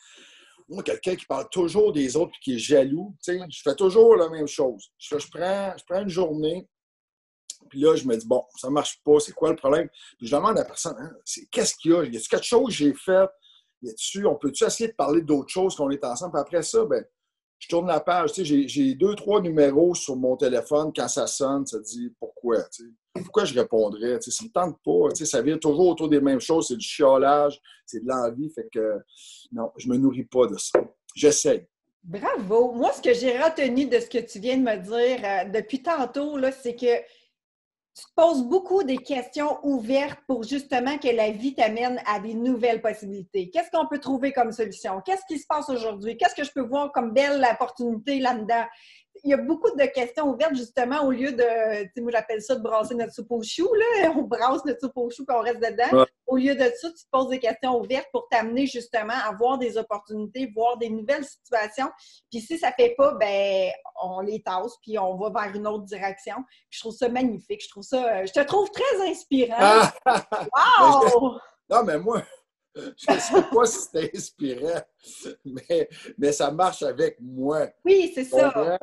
moi, 0.67 0.83
quelqu'un 0.83 1.15
qui 1.15 1.25
parle 1.25 1.47
toujours 1.49 1.93
des 1.93 2.15
autres 2.15 2.33
et 2.35 2.43
qui 2.43 2.55
est 2.55 2.59
jaloux, 2.59 3.15
je 3.25 3.61
fais 3.63 3.75
toujours 3.75 4.15
la 4.15 4.29
même 4.29 4.47
chose. 4.47 4.91
Je, 4.97 5.15
prends, 5.31 5.73
je 5.77 5.83
prends 5.87 6.01
une 6.01 6.09
journée, 6.09 6.67
puis 7.69 7.81
là, 7.81 7.95
je 7.95 8.05
me 8.05 8.15
dis, 8.15 8.27
bon, 8.27 8.43
ça 8.57 8.67
ne 8.67 8.73
marche 8.73 8.99
pas, 9.03 9.19
c'est 9.19 9.33
quoi 9.33 9.49
le 9.49 9.55
problème? 9.55 9.89
Puis 10.17 10.27
je 10.27 10.35
demande 10.35 10.57
à 10.57 10.61
la 10.61 10.65
personne, 10.65 10.95
hein, 10.99 11.11
qu'est-ce 11.51 11.75
qu'il 11.75 11.91
y 11.91 11.93
a? 11.93 12.03
Y 12.03 12.17
a 12.17 12.19
quelque 12.19 12.43
chose 12.43 12.67
que 12.67 12.73
j'ai 12.73 12.93
fait? 12.93 13.27
On 14.25 14.35
peut-tu 14.35 14.63
essayer 14.63 14.89
de 14.89 14.95
parler 14.95 15.21
d'autres 15.21 15.49
choses 15.49 15.75
qu'on 15.75 15.89
est 15.89 16.03
ensemble? 16.03 16.33
Puis 16.33 16.41
après 16.41 16.63
ça, 16.63 16.85
ben, 16.85 17.03
je 17.59 17.67
tourne 17.67 17.87
la 17.87 17.99
page. 17.99 18.33
Tu 18.33 18.45
sais, 18.45 18.67
j'ai 18.67 18.95
deux, 18.95 19.15
trois 19.15 19.41
numéros 19.41 19.95
sur 19.95 20.15
mon 20.15 20.35
téléphone. 20.35 20.91
Quand 20.95 21.07
ça 21.07 21.27
sonne, 21.27 21.65
ça 21.65 21.79
dit 21.79 22.13
pourquoi. 22.19 22.57
Pourquoi 23.13 23.45
je 23.45 23.53
répondrais? 23.53 24.19
Tu 24.19 24.31
ça 24.31 24.43
ne 24.43 24.49
me 24.49 24.53
tente 24.53 24.77
pas. 24.83 25.09
Tu 25.13 25.25
sais, 25.25 25.31
ça 25.31 25.41
vient 25.41 25.57
toujours 25.57 25.87
autour 25.87 26.09
des 26.09 26.21
mêmes 26.21 26.41
choses. 26.41 26.67
C'est 26.67 26.77
du 26.77 26.85
chiolage, 26.85 27.59
c'est 27.85 28.03
de 28.03 28.07
l'envie. 28.07 28.49
Fait 28.49 28.67
que 28.71 28.97
non, 29.51 29.71
je 29.77 29.87
ne 29.87 29.93
me 29.93 29.97
nourris 29.99 30.25
pas 30.25 30.47
de 30.47 30.57
ça. 30.57 30.79
J'essaie. 31.15 31.67
Bravo! 32.03 32.71
Moi, 32.73 32.91
ce 32.91 33.01
que 33.01 33.13
j'ai 33.15 33.35
retenu 33.35 33.87
de 33.87 33.99
ce 33.99 34.07
que 34.07 34.19
tu 34.19 34.39
viens 34.39 34.57
de 34.57 34.61
me 34.61 34.77
dire 34.77 35.19
euh, 35.23 35.49
depuis 35.49 35.81
tantôt, 35.81 36.37
c'est 36.61 36.75
que 36.75 37.01
tu 37.95 38.03
te 38.03 38.11
poses 38.13 38.43
beaucoup 38.43 38.83
des 38.83 38.97
questions 38.97 39.57
ouvertes 39.63 40.19
pour 40.27 40.43
justement 40.43 40.97
que 40.97 41.07
la 41.07 41.31
vie 41.31 41.55
t'amène 41.55 42.01
à 42.05 42.19
des 42.19 42.33
nouvelles 42.33 42.81
possibilités. 42.81 43.49
Qu'est-ce 43.49 43.71
qu'on 43.71 43.87
peut 43.87 43.99
trouver 43.99 44.33
comme 44.33 44.51
solution? 44.51 45.01
Qu'est-ce 45.05 45.23
qui 45.29 45.39
se 45.39 45.47
passe 45.47 45.69
aujourd'hui? 45.69 46.17
Qu'est-ce 46.17 46.35
que 46.35 46.43
je 46.43 46.51
peux 46.51 46.67
voir 46.67 46.91
comme 46.91 47.13
belle 47.13 47.45
opportunité 47.49 48.19
là-dedans? 48.19 48.65
Il 49.25 49.31
y 49.31 49.33
a 49.33 49.37
beaucoup 49.37 49.71
de 49.75 49.85
questions 49.85 50.29
ouvertes, 50.29 50.55
justement, 50.55 51.03
au 51.03 51.11
lieu 51.11 51.31
de, 51.31 51.83
tu 51.85 51.91
sais, 51.95 52.01
moi 52.01 52.11
j'appelle 52.11 52.43
ça 52.43 52.55
de 52.55 52.61
brasser 52.61 52.93
notre 52.93 53.11
soupe 53.11 53.31
aux 53.31 53.41
choux, 53.41 53.73
là. 53.73 54.11
On 54.15 54.21
brasse 54.21 54.63
notre 54.65 54.79
soupe 54.81 54.95
aux 54.97 55.09
choux 55.09 55.25
qu'on 55.25 55.41
reste 55.41 55.59
dedans. 55.59 56.05
Au 56.27 56.37
lieu 56.37 56.53
de 56.53 56.63
ça, 56.79 56.89
tu 56.89 57.03
te 57.03 57.09
poses 57.11 57.29
des 57.29 57.39
questions 57.39 57.79
ouvertes 57.79 58.07
pour 58.11 58.27
t'amener 58.29 58.67
justement 58.67 59.15
à 59.27 59.35
voir 59.35 59.57
des 59.57 59.77
opportunités, 59.77 60.51
voir 60.55 60.77
des 60.77 60.89
nouvelles 60.89 61.25
situations. 61.25 61.89
Puis 62.29 62.39
si 62.41 62.59
ça 62.59 62.71
fait 62.71 62.93
pas, 62.95 63.15
ben 63.15 63.71
on 64.03 64.21
les 64.21 64.43
tasse, 64.43 64.77
puis 64.83 64.99
on 64.99 65.15
va 65.17 65.31
vers 65.31 65.55
une 65.55 65.65
autre 65.65 65.85
direction. 65.85 66.35
je 66.69 66.79
trouve 66.79 66.93
ça 66.93 67.09
magnifique. 67.09 67.63
Je 67.63 67.69
trouve 67.69 67.83
ça, 67.83 68.25
je 68.25 68.31
te 68.31 68.41
trouve 68.41 68.69
très 68.69 69.09
inspirant. 69.09 69.55
Ah! 69.57 69.91
wow! 70.79 71.39
Non, 71.67 71.83
mais 71.83 71.97
moi, 71.97 72.21
je 72.75 73.11
ne 73.11 73.17
sais 73.17 73.41
pas 73.51 73.65
si 73.65 73.79
c'est 73.91 74.15
inspirant, 74.15 74.81
mais, 75.45 75.89
mais 76.15 76.31
ça 76.31 76.51
marche 76.51 76.83
avec 76.83 77.17
moi. 77.19 77.69
Oui, 77.83 78.11
c'est 78.13 78.25
ça. 78.25 78.77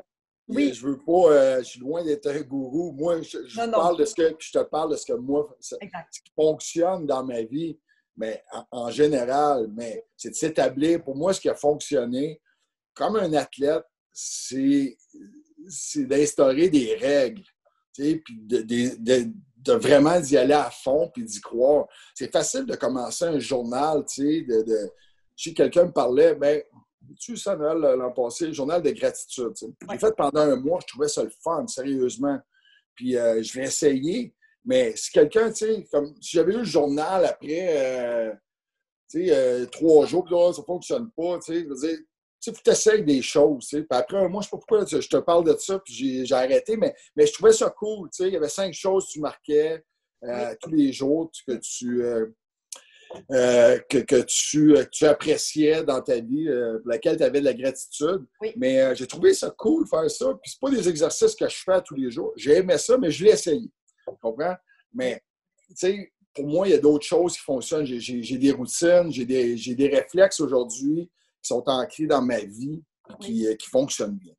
Oui. 0.55 0.73
Je 0.75 0.87
veux 0.87 0.99
pas, 0.99 1.33
euh, 1.33 1.59
je 1.59 1.69
suis 1.69 1.81
loin 1.81 2.05
d'être 2.05 2.29
un 2.29 2.41
gourou. 2.41 2.93
Moi, 2.93 3.21
je, 3.23 3.71
parle 3.71 3.99
de 3.99 4.05
ce 4.05 4.15
que 4.15 4.35
je 4.38 4.53
te 4.53 4.62
parle 4.65 4.93
de 4.93 4.97
ce 4.97 5.07
que 5.07 5.12
moi, 5.15 5.57
ce 5.61 5.75
qui 5.77 6.33
fonctionne 6.35 7.07
dans 7.07 7.25
ma 7.25 7.43
vie, 7.43 7.79
mais 8.17 8.43
en, 8.71 8.91
général, 8.91 9.69
mais 9.75 10.07
c'est 10.17 10.31
de 10.31 10.35
s'établir. 10.35 11.03
Pour 11.03 11.17
moi, 11.17 11.33
ce 11.33 11.41
qui 11.41 11.49
a 11.49 11.55
fonctionné 11.55 12.41
comme 12.95 13.17
un 13.17 13.33
athlète, 13.33 13.85
c'est 14.12 14.97
d'instaurer 15.97 16.69
des 16.69 16.95
règles, 16.95 17.45
puis 17.95 18.23
de, 18.29 19.73
vraiment 19.73 20.21
d'y 20.21 20.37
aller 20.37 20.55
à 20.55 20.71
fond 20.71 21.11
puis 21.12 21.25
d'y 21.25 21.41
croire. 21.41 21.87
C'est 22.15 22.31
facile 22.31 22.67
de 22.67 22.77
commencer 22.77 23.25
un 23.25 23.38
journal, 23.38 24.05
tu 24.07 24.23
sais, 24.23 24.41
de, 24.43 24.62
de 24.62 24.91
si 25.37 25.55
quelqu'un 25.55 25.87
me 25.87 25.93
parlait, 25.93 26.35
ben 26.35 26.62
tu 27.19 27.37
ça, 27.37 27.57
Noël, 27.57 27.79
l'an 27.99 28.12
passé, 28.12 28.47
le 28.47 28.53
journal 28.53 28.83
de 28.83 28.91
gratitude. 28.91 29.53
J'ai 29.91 29.99
fait 29.99 30.15
pendant 30.17 30.41
un 30.41 30.57
mois, 30.57 30.81
je 30.83 30.87
trouvais 30.88 31.09
ça 31.09 31.23
le 31.23 31.33
fun, 31.43 31.67
sérieusement. 31.67 32.38
Puis 32.95 33.17
euh, 33.17 33.43
je 33.43 33.59
vais 33.59 33.67
essayer. 33.67 34.35
Mais 34.65 34.95
si 34.97 35.11
quelqu'un, 35.11 35.51
tu 35.51 35.67
sais, 35.67 35.88
comme 35.91 36.15
si 36.21 36.37
j'avais 36.37 36.55
eu 36.55 36.59
le 36.59 36.65
journal 36.65 37.25
après, 37.25 37.69
euh, 37.77 38.33
tu 39.11 39.27
sais, 39.27 39.35
euh, 39.35 39.67
trois 39.67 40.07
jours, 40.07 40.25
puis 40.25 40.35
là, 40.35 40.53
ça 40.53 40.61
ne 40.61 40.67
fonctionne 40.67 41.11
pas, 41.17 41.38
tu 41.38 41.53
sais, 41.53 41.62
je 41.62 41.69
veux 41.69 41.75
dire, 41.75 41.99
tu 42.41 42.53
sais, 42.53 42.71
essayes 42.71 43.05
des 43.05 43.23
choses, 43.23 43.67
tu 43.67 43.77
sais. 43.79 43.83
Puis 43.83 43.99
après 43.99 44.19
un 44.19 44.29
mois, 44.29 44.43
je 44.43 44.47
ne 44.47 44.51
sais 44.51 44.51
pas 44.51 44.59
pourquoi 44.59 44.87
je 44.87 45.09
te 45.09 45.17
parle 45.17 45.45
de 45.45 45.57
ça, 45.59 45.81
puis 45.81 46.25
j'ai 46.25 46.35
arrêté, 46.35 46.77
mais, 46.77 46.95
mais 47.17 47.27
je 47.27 47.33
trouvais 47.33 47.53
ça 47.53 47.71
cool, 47.71 48.09
tu 48.11 48.23
sais. 48.23 48.29
Il 48.29 48.35
y 48.35 48.37
avait 48.37 48.49
cinq 48.49 48.73
choses 48.73 49.07
que 49.07 49.12
tu 49.12 49.21
marquais 49.21 49.85
tous 50.61 50.71
les 50.71 50.93
jours 50.93 51.33
que 51.49 51.55
tu 51.55 52.05
euh, 53.31 53.79
que, 53.88 53.98
que, 53.98 54.22
tu, 54.22 54.77
euh, 54.77 54.85
tu, 54.90 55.05
appréciais 55.07 55.85
dans 55.85 56.01
ta 56.01 56.20
vie, 56.20 56.48
euh, 56.48 56.79
pour 56.79 56.90
laquelle 56.90 57.16
tu 57.16 57.22
avais 57.22 57.40
de 57.40 57.44
la 57.44 57.55
gratitude. 57.55 58.25
Mais 58.57 58.94
j'ai 58.96 59.07
trouvé 59.07 59.35
ça 59.35 59.51
cool 59.51 59.85
de 59.85 59.88
faire 59.88 60.11
ça. 60.11 60.27
Puis 60.42 60.53
c'est 60.53 60.61
pas 60.61 60.70
des 60.70 60.88
exercices 60.88 61.35
que 61.35 61.48
je 61.48 61.57
fais 61.64 61.81
tous 61.83 61.94
les 61.94 62.11
jours. 62.11 62.33
J'ai 62.37 62.59
aimé 62.59 62.79
ça, 62.79 62.96
mais 62.98 63.11
je 63.11 63.25
l'ai 63.25 63.31
essayé. 63.31 63.70
Tu 64.09 64.14
comprends? 64.20 64.57
Mais, 64.92 65.22
tu 65.68 65.75
sais, 65.77 66.12
pour 66.35 66.46
moi, 66.46 66.66
il 66.68 66.72
y 66.72 66.75
a 66.75 66.79
d'autres 66.79 67.07
choses 67.07 67.35
qui 67.35 67.42
fonctionnent. 67.42 67.85
J'ai 67.85 68.38
des 68.38 68.53
routines, 68.53 69.11
j'ai 69.11 69.25
des, 69.25 69.55
des, 69.55 69.88
réflexes 69.88 70.40
aujourd'hui 70.40 71.11
qui 71.42 71.48
sont 71.48 71.62
ancrés 71.66 72.07
dans 72.07 72.22
ma 72.22 72.40
vie 72.40 72.83
et 73.11 73.25
qui, 73.25 73.57
qui 73.57 73.68
fonctionnent 73.68 74.16
bien. 74.16 74.35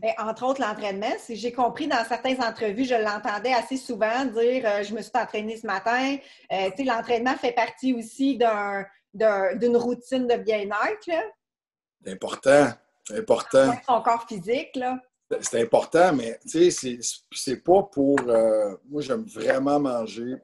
Ben, 0.00 0.12
entre 0.18 0.44
autres, 0.46 0.60
l'entraînement. 0.60 1.12
Si 1.18 1.36
j'ai 1.36 1.52
compris 1.52 1.86
dans 1.86 2.04
certaines 2.04 2.42
entrevues, 2.42 2.84
je 2.84 2.94
l'entendais 2.94 3.52
assez 3.52 3.76
souvent 3.76 4.24
dire 4.24 4.62
euh, 4.64 4.82
Je 4.82 4.94
me 4.94 5.02
suis 5.02 5.12
entraînée 5.14 5.56
ce 5.56 5.66
matin. 5.66 6.16
Euh, 6.52 6.70
l'entraînement 6.78 7.36
fait 7.36 7.52
partie 7.52 7.92
aussi 7.94 8.36
d'une 8.36 9.76
routine 9.76 10.26
de 10.26 10.36
bien-être. 10.36 11.24
C'est 12.04 12.12
important. 12.12 12.68
C'est 13.04 13.18
important. 13.18 13.72
Son 13.86 14.00
corps 14.02 14.26
physique, 14.28 14.76
là. 14.76 14.98
C'est 15.40 15.60
important, 15.60 16.12
mais 16.12 16.38
c'est 16.44 17.64
pas 17.64 17.82
pour. 17.82 18.18
Euh, 18.28 18.76
moi, 18.88 19.02
j'aime 19.02 19.24
vraiment 19.24 19.80
manger. 19.80 20.36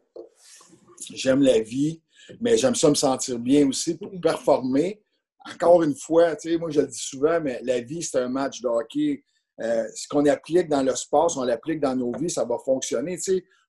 J'aime 1.14 1.42
la 1.42 1.61
vie, 1.61 2.03
mais 2.40 2.57
j'aime 2.57 2.75
ça 2.75 2.88
me 2.88 2.95
sentir 2.95 3.38
bien 3.38 3.66
aussi 3.68 3.97
pour 3.97 4.11
performer 4.21 5.02
encore 5.50 5.83
une 5.83 5.94
fois, 5.94 6.37
tu 6.37 6.50
sais, 6.50 6.59
moi 6.59 6.70
je 6.70 6.81
le 6.81 6.87
dis 6.87 6.98
souvent, 6.98 7.40
mais 7.40 7.61
la 7.62 7.81
vie, 7.81 8.02
c'est 8.02 8.18
un 8.18 8.28
match 8.28 8.61
de 8.61 8.68
hockey. 8.68 9.22
Euh, 9.61 9.87
ce 9.94 10.09
qu'on 10.09 10.24
applique 10.26 10.68
dans 10.68 10.83
le 10.83 10.94
sport, 10.96 11.31
si 11.31 11.38
on 11.38 11.44
l'applique 11.44 11.81
dans 11.81 11.94
nos 11.94 12.12
vies, 12.12 12.31
ça 12.31 12.44
va 12.44 12.57
fonctionner. 12.64 13.18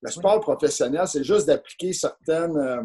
le 0.01 0.11
sport 0.11 0.39
professionnel, 0.39 1.07
c'est 1.07 1.23
juste 1.23 1.47
d'appliquer 1.47 1.93
certaines, 1.93 2.57
euh, 2.57 2.83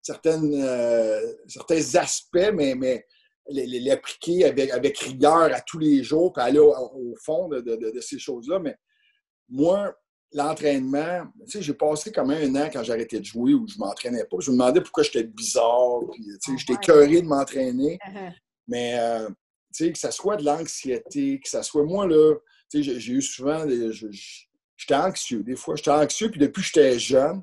certaines, 0.00 0.54
euh, 0.54 1.34
certains 1.46 1.94
aspects, 1.96 2.50
mais, 2.54 2.74
mais 2.74 3.06
l'appliquer 3.48 4.46
avec, 4.46 4.70
avec 4.70 4.98
rigueur 4.98 5.52
à 5.52 5.60
tous 5.60 5.78
les 5.78 6.02
jours, 6.02 6.32
puis 6.32 6.42
aller 6.42 6.58
au, 6.58 7.14
fond 7.24 7.48
de, 7.48 8.00
ces 8.00 8.18
choses-là. 8.18 8.58
Mais 8.60 8.76
moi, 9.48 9.94
l'entraînement, 10.34 11.26
tu 11.44 11.50
sais, 11.50 11.62
j'ai 11.62 11.74
passé 11.74 12.10
comme 12.12 12.30
un 12.30 12.54
an 12.56 12.68
quand 12.72 12.82
j'arrêtais 12.82 13.20
de 13.20 13.24
jouer 13.24 13.54
où 13.54 13.66
je 13.66 13.74
ne 13.74 13.80
m'entraînais 13.80 14.24
pas. 14.24 14.36
Je 14.40 14.50
me 14.50 14.56
demandais 14.56 14.80
pourquoi 14.80 15.02
j'étais 15.02 15.24
bizarre, 15.24 16.00
puis 16.12 16.24
tu 16.42 16.52
sais, 16.52 16.58
j'étais 16.58 16.76
cœuré 16.76 17.22
de 17.22 17.26
m'entraîner. 17.26 17.98
Uh-huh. 18.06 18.32
Mais 18.68 18.98
que 19.80 19.98
ça 19.98 20.10
soit 20.10 20.36
de 20.36 20.44
l'anxiété, 20.44 21.40
que 21.40 21.48
ça 21.48 21.62
soit 21.62 21.84
moi, 21.84 22.06
là, 22.06 22.34
j'ai 22.72 23.12
eu 23.12 23.22
souvent 23.22 23.64
des. 23.64 23.90
J'étais 24.76 24.94
anxieux, 24.94 25.42
des 25.42 25.56
fois. 25.56 25.76
J'étais 25.76 25.90
anxieux, 25.90 26.30
puis 26.30 26.40
depuis 26.40 26.62
que 26.62 26.68
j'étais 26.68 26.98
jeune. 26.98 27.42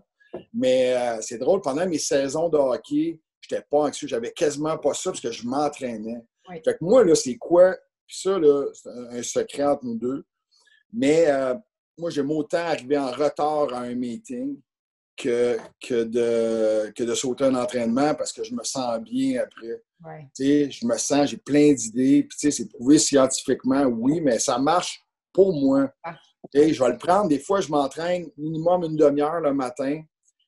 Mais 0.54 0.94
euh, 0.94 1.22
c'est 1.22 1.38
drôle, 1.38 1.62
pendant 1.62 1.88
mes 1.88 1.98
saisons 1.98 2.50
de 2.50 2.58
hockey, 2.58 3.20
j'étais 3.42 3.64
pas 3.70 3.80
anxieux. 3.80 4.08
J'avais 4.08 4.32
quasiment 4.32 4.78
pas 4.78 4.94
ça 4.94 5.12
parce 5.12 5.22
que 5.22 5.32
je 5.32 5.48
m'entraînais. 5.48 6.22
Fait 6.48 6.62
que 6.62 6.78
moi, 6.82 7.04
là, 7.04 7.16
c'est 7.16 7.38
quoi? 7.38 7.76
Puis 8.06 8.18
ça, 8.22 8.38
là, 8.38 8.66
c'est 8.74 8.90
un 8.90 9.24
secret 9.24 9.64
entre 9.64 9.86
nous 9.86 9.96
deux. 9.98 10.26
Mais 10.92 11.28
euh, 11.28 11.56
moi, 12.00 12.10
j'aime 12.10 12.32
autant 12.32 12.58
arriver 12.58 12.98
en 12.98 13.12
retard 13.12 13.74
à 13.74 13.82
un 13.82 13.96
meeting 13.96 14.60
que, 15.16 15.58
que, 15.82 16.04
de, 16.04 16.92
que 16.92 17.04
de 17.04 17.14
sauter 17.14 17.46
un 17.46 17.56
entraînement 17.56 18.16
parce 18.16 18.32
que 18.32 18.44
je 18.44 18.54
me 18.54 18.64
sens 18.64 19.00
bien 19.00 19.42
après. 19.42 19.84
Je 20.40 20.86
me 20.86 20.98
sens, 20.98 21.30
j'ai 21.30 21.38
plein 21.38 21.74
d'idées. 21.74 22.24
Puis 22.24 22.52
c'est 22.52 22.70
prouvé 22.70 22.98
scientifiquement, 22.98 23.84
oui, 23.84 24.22
mais 24.22 24.40
ça 24.40 24.58
marche 24.58 25.04
pour 25.34 25.54
moi. 25.54 25.92
Ah. 26.04 26.16
Je 26.54 26.82
vais 26.82 26.90
le 26.90 26.98
prendre. 26.98 27.28
Des 27.28 27.40
fois, 27.40 27.60
je 27.60 27.70
m'entraîne 27.70 28.30
minimum 28.38 28.84
une 28.86 28.96
demi-heure 28.96 29.42
le 29.42 29.54
matin. 29.54 30.02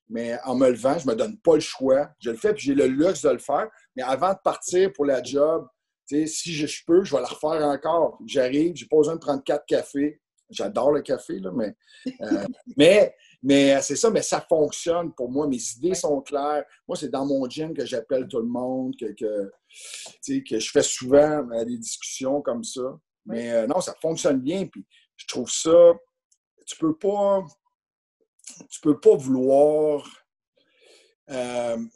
mais 0.08 0.38
en 0.44 0.54
me 0.56 0.70
levant, 0.70 0.98
je 0.98 1.06
me 1.06 1.14
donne 1.14 1.38
pas 1.38 1.54
le 1.54 1.60
choix. 1.60 2.08
Je 2.18 2.30
le 2.30 2.36
fais, 2.36 2.54
puis 2.54 2.64
j'ai 2.64 2.74
le 2.74 2.86
luxe 2.86 3.22
de 3.22 3.30
le 3.30 3.38
faire. 3.38 3.68
Mais 3.94 4.02
avant 4.02 4.32
de 4.32 4.38
partir 4.42 4.92
pour 4.92 5.04
la 5.04 5.22
job, 5.22 5.66
si 6.06 6.52
je, 6.52 6.84
peux, 6.86 7.04
je 7.04 7.14
vais 7.14 7.22
la 7.22 7.28
refaire 7.28 7.64
encore. 7.66 8.18
J'arrive, 8.26 8.74
j'ai 8.74 8.86
pas 8.86 8.96
besoin 8.96 9.14
de 9.14 9.20
prendre 9.20 9.42
quatre 9.44 9.66
cafés. 9.66 10.20
J'adore 10.52 10.92
le 10.92 11.02
café, 11.02 11.38
là, 11.38 11.50
mais, 11.52 11.74
euh, 12.20 12.44
mais, 12.76 13.14
mais 13.42 13.80
c'est 13.82 13.96
ça, 13.96 14.10
mais 14.10 14.22
ça 14.22 14.40
fonctionne 14.40 15.12
pour 15.14 15.30
moi. 15.30 15.46
Mes 15.46 15.60
idées 15.76 15.94
sont 15.94 16.20
claires. 16.20 16.64
Moi, 16.86 16.96
c'est 16.96 17.08
dans 17.08 17.26
mon 17.26 17.48
gym 17.48 17.74
que 17.74 17.84
j'appelle 17.84 18.28
tout 18.28 18.38
le 18.38 18.46
monde, 18.46 18.94
que, 18.98 19.12
que, 19.12 19.50
que 20.48 20.58
je 20.58 20.70
fais 20.70 20.82
souvent 20.82 21.48
euh, 21.52 21.64
des 21.64 21.78
discussions 21.78 22.40
comme 22.42 22.64
ça. 22.64 22.98
Mais 23.26 23.50
euh, 23.52 23.66
non, 23.66 23.80
ça 23.80 23.94
fonctionne 24.00 24.40
bien. 24.40 24.66
Puis 24.66 24.84
je 25.16 25.26
trouve 25.26 25.50
ça, 25.50 25.92
tu 26.66 26.76
peux 26.76 26.96
pas, 26.96 27.44
tu 28.70 28.80
peux 28.80 28.98
pas 29.00 29.16
vouloir 29.16 30.08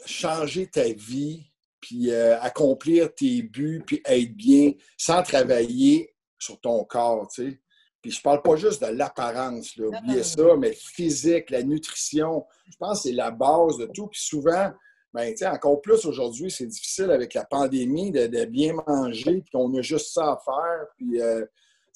changer 0.06 0.66
ta 0.66 0.84
vie 0.84 1.44
puis 1.86 2.10
euh, 2.10 2.40
accomplir 2.40 3.14
tes 3.14 3.42
buts, 3.42 3.82
puis 3.86 4.02
être 4.04 4.34
bien 4.34 4.72
sans 4.96 5.22
travailler 5.22 6.12
sur 6.36 6.60
ton 6.60 6.84
corps, 6.84 7.28
tu 7.28 7.50
sais. 7.50 7.60
Puis 8.06 8.14
je 8.14 8.22
parle 8.22 8.40
pas 8.40 8.54
juste 8.54 8.80
de 8.84 8.92
l'apparence, 8.92 9.76
oubliez 9.78 10.22
ça, 10.22 10.54
mais 10.56 10.72
physique, 10.72 11.50
la 11.50 11.64
nutrition, 11.64 12.46
je 12.70 12.76
pense 12.78 13.02
que 13.02 13.08
c'est 13.08 13.14
la 13.16 13.32
base 13.32 13.78
de 13.78 13.86
tout. 13.86 14.06
Puis 14.06 14.20
souvent, 14.22 14.70
ben, 15.12 15.34
encore 15.52 15.80
plus 15.80 16.04
aujourd'hui, 16.04 16.48
c'est 16.48 16.68
difficile 16.68 17.10
avec 17.10 17.34
la 17.34 17.44
pandémie 17.44 18.12
de, 18.12 18.44
bien 18.44 18.74
manger, 18.74 19.42
puis 19.42 19.54
on 19.54 19.74
a 19.74 19.82
juste 19.82 20.14
ça 20.14 20.22
à 20.22 20.38
faire, 20.44 20.86
puis 20.96 21.20
euh, 21.20 21.44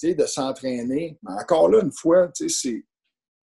de 0.03 0.27
s'entraîner. 0.27 1.17
Mais 1.23 1.33
encore 1.41 1.69
là, 1.69 1.81
une 1.81 1.93
fois, 1.93 2.29
c'est 2.35 2.85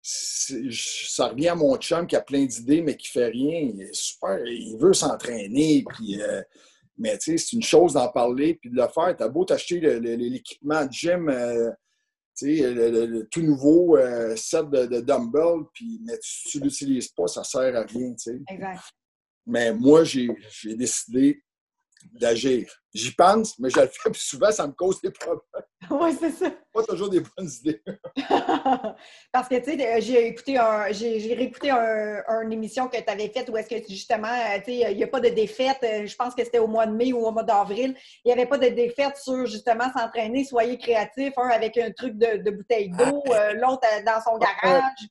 ça 0.02 1.28
revient 1.28 1.50
à 1.50 1.56
mon 1.56 1.78
chum 1.78 2.08
qui 2.08 2.16
a 2.16 2.22
plein 2.22 2.46
d'idées, 2.46 2.82
mais 2.82 2.98
qui 2.98 3.10
fait 3.10 3.28
rien. 3.28 3.60
Il 3.60 3.80
est 3.80 3.94
super, 3.94 4.44
il 4.44 4.76
veut 4.80 4.94
s'entraîner, 4.94 5.86
puis, 5.88 6.20
euh, 6.20 6.42
mais 6.98 7.16
c'est 7.20 7.54
une 7.54 7.62
chose 7.62 7.94
d'en 7.94 8.08
parler 8.08 8.56
puis 8.56 8.72
de 8.72 8.76
le 8.76 8.88
faire. 8.88 9.16
T'as 9.16 9.28
beau 9.28 9.46
t'acheter 9.46 9.80
l'équipement 10.00 10.84
de 10.84 10.92
gym, 10.92 11.30
euh, 11.30 11.70
le, 12.42 13.24
tout 13.24 13.42
nouveau 13.42 13.98
euh, 13.98 14.36
set 14.36 14.70
de, 14.70 14.86
de 14.86 15.02
dumbbells, 15.02 15.66
puis, 15.74 16.00
mais 16.04 16.18
tu 16.20 16.60
ne 16.60 16.64
l'utilises 16.66 17.10
pas, 17.10 17.28
ça 17.28 17.44
sert 17.44 17.76
à 17.76 17.84
rien. 17.84 18.14
Exact. 18.50 18.82
Mais 19.46 19.74
moi, 19.74 20.04
j'ai 20.04 20.28
décidé 20.76 21.44
d'agir. 22.14 22.68
J'y 22.94 23.12
pense, 23.14 23.60
mais 23.60 23.70
je 23.70 23.80
le 23.80 23.88
fais, 23.88 24.10
puis 24.10 24.22
souvent, 24.22 24.52
ça 24.52 24.66
me 24.66 24.72
cause 24.72 25.02
des 25.02 25.12
problèmes. 25.12 25.42
Oui, 25.92 26.16
c'est 26.20 26.32
ça. 26.32 26.50
Pas 26.74 26.82
toujours 26.84 27.10
des 27.10 27.20
bonnes 27.20 27.50
idées. 27.60 27.80
Parce 29.32 29.48
que, 29.48 29.60
tu 29.60 29.78
sais, 29.78 30.02
j'ai 30.02 30.28
écouté 30.28 30.58
un, 30.58 30.92
j'ai 30.92 31.36
réécouté 31.36 31.70
un, 31.70 32.24
une 32.42 32.54
émission 32.54 32.88
que 32.88 32.98
tu 32.98 33.04
avais 33.08 33.30
faite 33.30 33.50
où 33.50 33.58
est-ce 33.58 33.70
que, 33.70 33.88
justement, 33.88 34.28
euh, 34.28 34.58
tu 34.58 34.72
sais, 34.72 34.92
il 34.92 34.98
n'y 34.98 35.04
a 35.04 35.08
pas 35.08 35.20
de 35.20 35.30
défaite. 35.30 35.78
Euh, 35.84 36.08
je 36.08 36.16
pense 36.16 36.34
que 36.34 36.44
c'était 36.44 36.58
au 36.58 36.68
mois 36.68 36.88
de 36.88 36.94
mai 36.94 37.14
ou 37.14 37.20
au 37.20 37.32
mois 37.32 37.44
d'avril. 37.44 37.96
Il 38.24 38.30
n'y 38.30 38.32
avait 38.32 38.48
pas 38.48 38.58
de 38.58 38.70
défaite 38.70 39.18
sur, 39.18 39.46
justement, 39.46 39.86
s'entraîner, 39.96 40.44
soyez 40.44 40.80
créatif, 40.80 41.34
un 41.38 41.50
avec 41.50 41.78
un 41.78 41.92
truc 41.92 42.18
de, 42.18 42.50
bouteille 42.50 42.90
d'eau, 42.90 43.22
ah, 43.30 43.34
euh, 43.34 43.54
l'autre 43.54 43.88
dans 44.04 44.22
son 44.24 44.40
garage. 44.40 45.08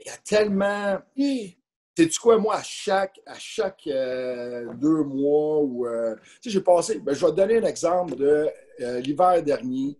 Il 0.00 0.08
y 0.08 0.10
a 0.10 0.16
tellement... 0.18 0.98
Sais-tu 1.96 2.18
quoi, 2.18 2.38
moi, 2.38 2.56
à 2.56 2.62
chaque, 2.62 3.20
à 3.26 3.38
chaque 3.38 3.86
euh, 3.86 4.72
deux 4.74 5.02
mois, 5.02 5.60
ou, 5.60 5.86
euh, 5.86 6.16
tu 6.40 6.48
sais, 6.48 6.50
j'ai 6.50 6.62
passé, 6.62 6.98
ben, 7.00 7.14
je 7.14 7.24
vais 7.24 7.32
te 7.32 7.36
donner 7.36 7.58
un 7.58 7.64
exemple 7.64 8.16
de 8.16 8.48
euh, 8.80 9.00
l'hiver 9.00 9.42
dernier 9.42 9.98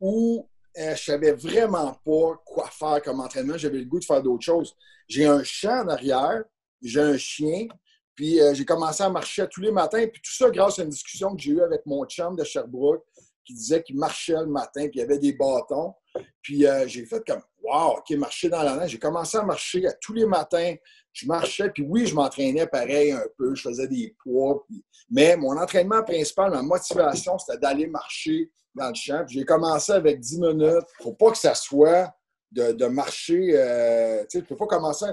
où 0.00 0.48
je 0.76 0.94
savais 0.94 1.32
vraiment 1.32 1.92
pas 2.04 2.40
quoi 2.46 2.70
faire 2.70 3.02
comme 3.02 3.20
entraînement. 3.20 3.58
J'avais 3.58 3.78
le 3.78 3.84
goût 3.84 3.98
de 3.98 4.04
faire 4.04 4.22
d'autres 4.22 4.44
choses. 4.44 4.76
J'ai 5.08 5.26
un 5.26 5.42
chat 5.42 5.82
en 5.82 5.88
arrière, 5.88 6.44
j'ai 6.80 7.00
un 7.00 7.16
chien, 7.16 7.66
puis 8.14 8.38
j'ai 8.52 8.64
commencé 8.64 9.02
à 9.02 9.10
marcher 9.10 9.44
tous 9.50 9.60
les 9.60 9.72
matins, 9.72 10.06
puis 10.06 10.22
tout 10.22 10.32
ça 10.32 10.48
grâce 10.50 10.78
à 10.78 10.84
une 10.84 10.90
discussion 10.90 11.34
que 11.34 11.42
j'ai 11.42 11.50
eue 11.50 11.62
avec 11.62 11.84
mon 11.84 12.04
chum 12.06 12.36
de 12.36 12.44
Sherbrooke 12.44 13.04
qui 13.48 13.54
disait 13.54 13.82
qu'il 13.82 13.96
marchait 13.96 14.34
le 14.34 14.46
matin, 14.46 14.82
puis 14.82 14.92
il 14.94 14.98
y 14.98 15.02
avait 15.02 15.18
des 15.18 15.32
bâtons. 15.32 15.94
Puis 16.42 16.66
j'ai 16.86 17.06
fait 17.06 17.22
comme, 17.26 17.42
wow, 17.62 17.98
OK, 17.98 18.10
marcher 18.10 18.48
dans 18.48 18.62
la 18.62 18.76
neige. 18.76 18.90
J'ai 18.90 18.98
commencé 18.98 19.38
à 19.38 19.42
marcher 19.42 19.84
tous 20.00 20.12
les 20.12 20.26
matins 20.26 20.74
je 21.18 21.26
marchais, 21.26 21.70
puis 21.70 21.84
oui, 21.88 22.06
je 22.06 22.14
m'entraînais 22.14 22.66
pareil 22.66 23.12
un 23.12 23.26
peu, 23.36 23.54
je 23.54 23.62
faisais 23.62 23.88
des 23.88 24.14
poids, 24.22 24.64
mais 25.10 25.36
mon 25.36 25.56
entraînement 25.56 26.02
principal, 26.02 26.50
ma 26.50 26.62
motivation, 26.62 27.38
c'était 27.38 27.58
d'aller 27.58 27.86
marcher 27.86 28.50
dans 28.74 28.88
le 28.88 28.94
champ. 28.94 29.24
J'ai 29.26 29.44
commencé 29.44 29.92
avec 29.92 30.20
10 30.20 30.40
minutes. 30.40 30.60
Ne 30.60 31.02
faut 31.02 31.14
pas 31.14 31.30
que 31.32 31.38
ça 31.38 31.54
soit 31.54 32.14
de, 32.52 32.86
marcher. 32.86 33.50
Euh, 33.54 34.24
tu 34.30 34.38
sais, 34.38 34.44
peux 34.44 34.56
pas 34.56 34.66
commencer. 34.66 35.06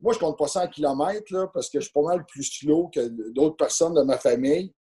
Moi, 0.00 0.12
je 0.12 0.18
compte 0.18 0.36
pas 0.36 0.46
100 0.46 0.68
km 0.68 1.32
là, 1.32 1.46
parce 1.54 1.70
que 1.70 1.80
je 1.80 1.84
suis 1.84 1.92
pas 1.92 2.02
mal 2.02 2.26
plus 2.26 2.44
slow 2.44 2.88
que 2.88 3.08
d'autres 3.30 3.56
personnes 3.56 3.94
de 3.94 4.02
ma 4.02 4.18
famille. 4.18 4.74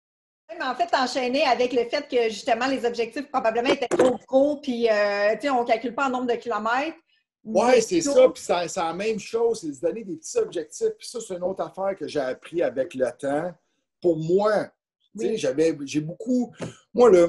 Mais 0.48 0.64
en 0.64 0.74
fait, 0.74 0.88
enchaîné 0.94 1.44
avec 1.44 1.72
le 1.72 1.85
fait 1.85 2.07
que 2.09 2.28
justement 2.28 2.66
les 2.66 2.85
objectifs 2.85 3.28
probablement 3.28 3.70
étaient 3.70 3.88
trop 3.88 4.18
gros, 4.28 4.57
puis 4.61 4.88
euh, 4.88 5.35
on 5.50 5.62
ne 5.62 5.66
calcule 5.66 5.94
pas 5.94 6.07
en 6.07 6.11
nombre 6.11 6.26
de 6.26 6.37
kilomètres. 6.37 6.96
Oui, 7.44 7.83
c'est 7.83 8.00
ça. 8.00 8.28
Puis 8.28 8.42
c'est 8.42 8.76
la 8.76 8.94
même 8.94 9.18
chose, 9.18 9.61
c'est 9.61 9.68
de 9.68 9.74
se 9.74 9.80
donner 9.80 10.04
des 10.04 10.16
petits 10.16 10.38
objectifs. 10.38 10.92
Puis 10.98 11.09
ça, 11.09 11.18
c'est 11.20 11.35
une 11.35 11.42
autre 11.42 11.62
affaire 11.62 11.96
que 11.96 12.07
j'ai 12.07 12.20
appris 12.20 12.62
avec 12.62 12.94
le 12.94 13.07
temps. 13.18 13.52
Pour 14.00 14.16
moi, 14.18 14.70
j'avais, 15.14 15.76
j'ai 15.85 16.00
beaucoup. 16.00 16.52
Moi, 16.92 17.11
là, 17.11 17.28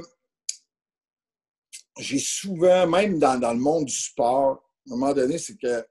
j'ai 1.98 2.20
souvent, 2.20 2.88
même 2.88 3.20
dans, 3.20 3.54
le 3.54 3.60
monde 3.60 3.86
du 3.86 3.96
sport, 3.96 4.64
à 4.90 4.94
un 4.94 4.98
moment 4.98 5.14
donné, 5.14 5.38
c'est 5.38 5.58
que 5.58 5.86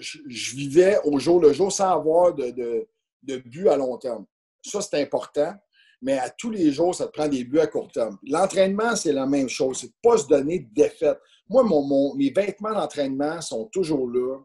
je, 0.00 0.56
vivais 0.56 0.98
au 1.04 1.18
jour 1.18 1.40
le 1.40 1.52
jour 1.52 1.70
sans 1.70 1.90
avoir 1.90 2.34
de, 2.34 2.50
de, 2.50 2.88
de 3.22 3.36
but 3.36 3.68
à 3.68 3.76
long 3.76 3.96
terme. 3.96 4.26
Ça, 4.64 4.80
c'est 4.80 5.00
important 5.00 5.54
mais 6.02 6.18
à 6.18 6.28
tous 6.30 6.50
les 6.50 6.72
jours, 6.72 6.94
ça 6.94 7.06
te 7.06 7.12
prend 7.12 7.28
des 7.28 7.44
buts 7.44 7.60
à 7.60 7.68
court 7.68 7.90
terme. 7.92 8.18
L'entraînement, 8.24 8.96
c'est 8.96 9.12
la 9.12 9.24
même 9.24 9.48
chose. 9.48 9.78
C'est 9.78 9.86
de 9.86 9.92
ne 10.04 10.10
pas 10.10 10.18
se 10.18 10.26
donner 10.26 10.58
de 10.58 10.68
défaite. 10.74 11.18
Moi, 11.48 11.62
mon, 11.62 12.14
mes 12.16 12.30
vêtements 12.30 12.72
d'entraînement 12.72 13.40
sont 13.40 13.66
toujours 13.66 14.10
là. 14.10 14.38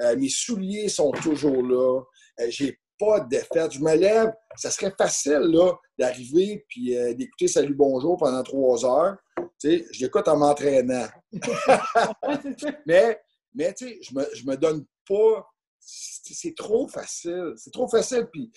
Euh, 0.00 0.16
mes 0.16 0.28
souliers 0.28 0.88
sont 0.88 1.10
toujours 1.10 1.62
là. 1.62 2.02
Euh, 2.40 2.46
j'ai 2.50 2.78
pas 2.98 3.20
de 3.20 3.28
défaite. 3.28 3.72
Je 3.72 3.80
me 3.80 3.94
lève, 3.94 4.32
ça 4.56 4.70
serait 4.70 4.92
facile 4.96 5.40
là, 5.40 5.72
d'arriver 5.98 6.64
puis 6.68 6.96
euh, 6.96 7.14
d'écouter 7.14 7.48
Salut 7.48 7.74
Bonjour 7.74 8.16
pendant 8.18 8.42
trois 8.42 8.84
heures. 8.84 9.16
Tu 9.36 9.70
sais, 9.78 9.86
je 9.92 10.04
l'écoute 10.04 10.28
en 10.28 10.36
m'entraînant. 10.36 11.06
mais 12.86 13.18
mais 13.54 13.72
tu 13.74 13.88
sais, 13.88 13.98
je 14.02 14.14
me, 14.14 14.26
je 14.34 14.44
me 14.44 14.56
donne 14.56 14.84
pas. 15.08 15.46
C'est 15.80 16.54
trop 16.54 16.86
facile. 16.86 17.54
C'est 17.56 17.72
trop 17.72 17.88
facile. 17.88 18.28
Puis 18.30 18.50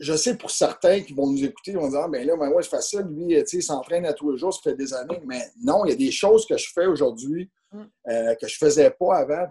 je 0.00 0.16
sais 0.16 0.36
pour 0.36 0.50
certains 0.50 1.00
qui 1.00 1.12
vont 1.12 1.30
nous 1.30 1.44
écouter, 1.44 1.72
ils 1.72 1.78
vont 1.78 1.88
dire 1.88 2.00
Ah, 2.00 2.08
ben 2.08 2.26
là, 2.26 2.36
ben 2.36 2.48
ouais, 2.50 2.62
c'est 2.62 2.70
facile, 2.70 3.06
lui, 3.10 3.34
il 3.34 3.62
s'entraîne 3.62 4.06
à 4.06 4.12
tous 4.12 4.32
les 4.32 4.38
jours, 4.38 4.52
ça 4.52 4.60
fait 4.62 4.76
des 4.76 4.92
années. 4.94 5.20
Mais 5.26 5.42
non, 5.62 5.84
il 5.84 5.90
y 5.90 5.92
a 5.92 5.96
des 5.96 6.10
choses 6.10 6.46
que 6.46 6.56
je 6.56 6.68
fais 6.74 6.86
aujourd'hui 6.86 7.50
mm. 7.72 7.82
euh, 8.08 8.34
que 8.34 8.48
je 8.48 8.54
ne 8.54 8.68
faisais 8.68 8.90
pas 8.90 9.16
avant. 9.16 9.46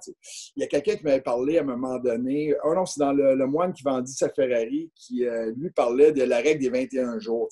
Il 0.56 0.62
y 0.62 0.64
a 0.64 0.68
quelqu'un 0.68 0.96
qui 0.96 1.04
m'avait 1.04 1.22
parlé 1.22 1.58
à 1.58 1.62
un 1.62 1.66
moment 1.66 2.00
donné. 2.00 2.54
Oh 2.64 2.74
non, 2.74 2.86
c'est 2.86 3.00
dans 3.00 3.14
le, 3.14 3.48
moine 3.48 3.74
qui 3.74 3.84
vendit 3.84 4.14
sa 4.14 4.30
Ferrari 4.30 4.92
qui 4.96 5.26
euh, 5.26 5.52
lui 5.56 5.72
parlait 5.72 6.12
de 6.12 6.24
la 6.24 6.38
règle 6.38 6.62
des 6.62 6.70
21 6.70 7.20
jours. 7.20 7.50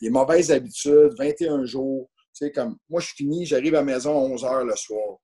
Les 0.00 0.10
mauvaises 0.10 0.50
habitudes, 0.50 1.14
21 1.18 1.64
jours. 1.64 2.08
Comme 2.54 2.76
moi, 2.88 3.00
je 3.00 3.12
finis, 3.14 3.46
j'arrive 3.46 3.74
à 3.74 3.78
la 3.78 3.84
maison 3.84 4.12
à 4.12 4.22
11 4.22 4.42
h 4.42 4.64
le 4.64 4.76
soir. 4.76 5.18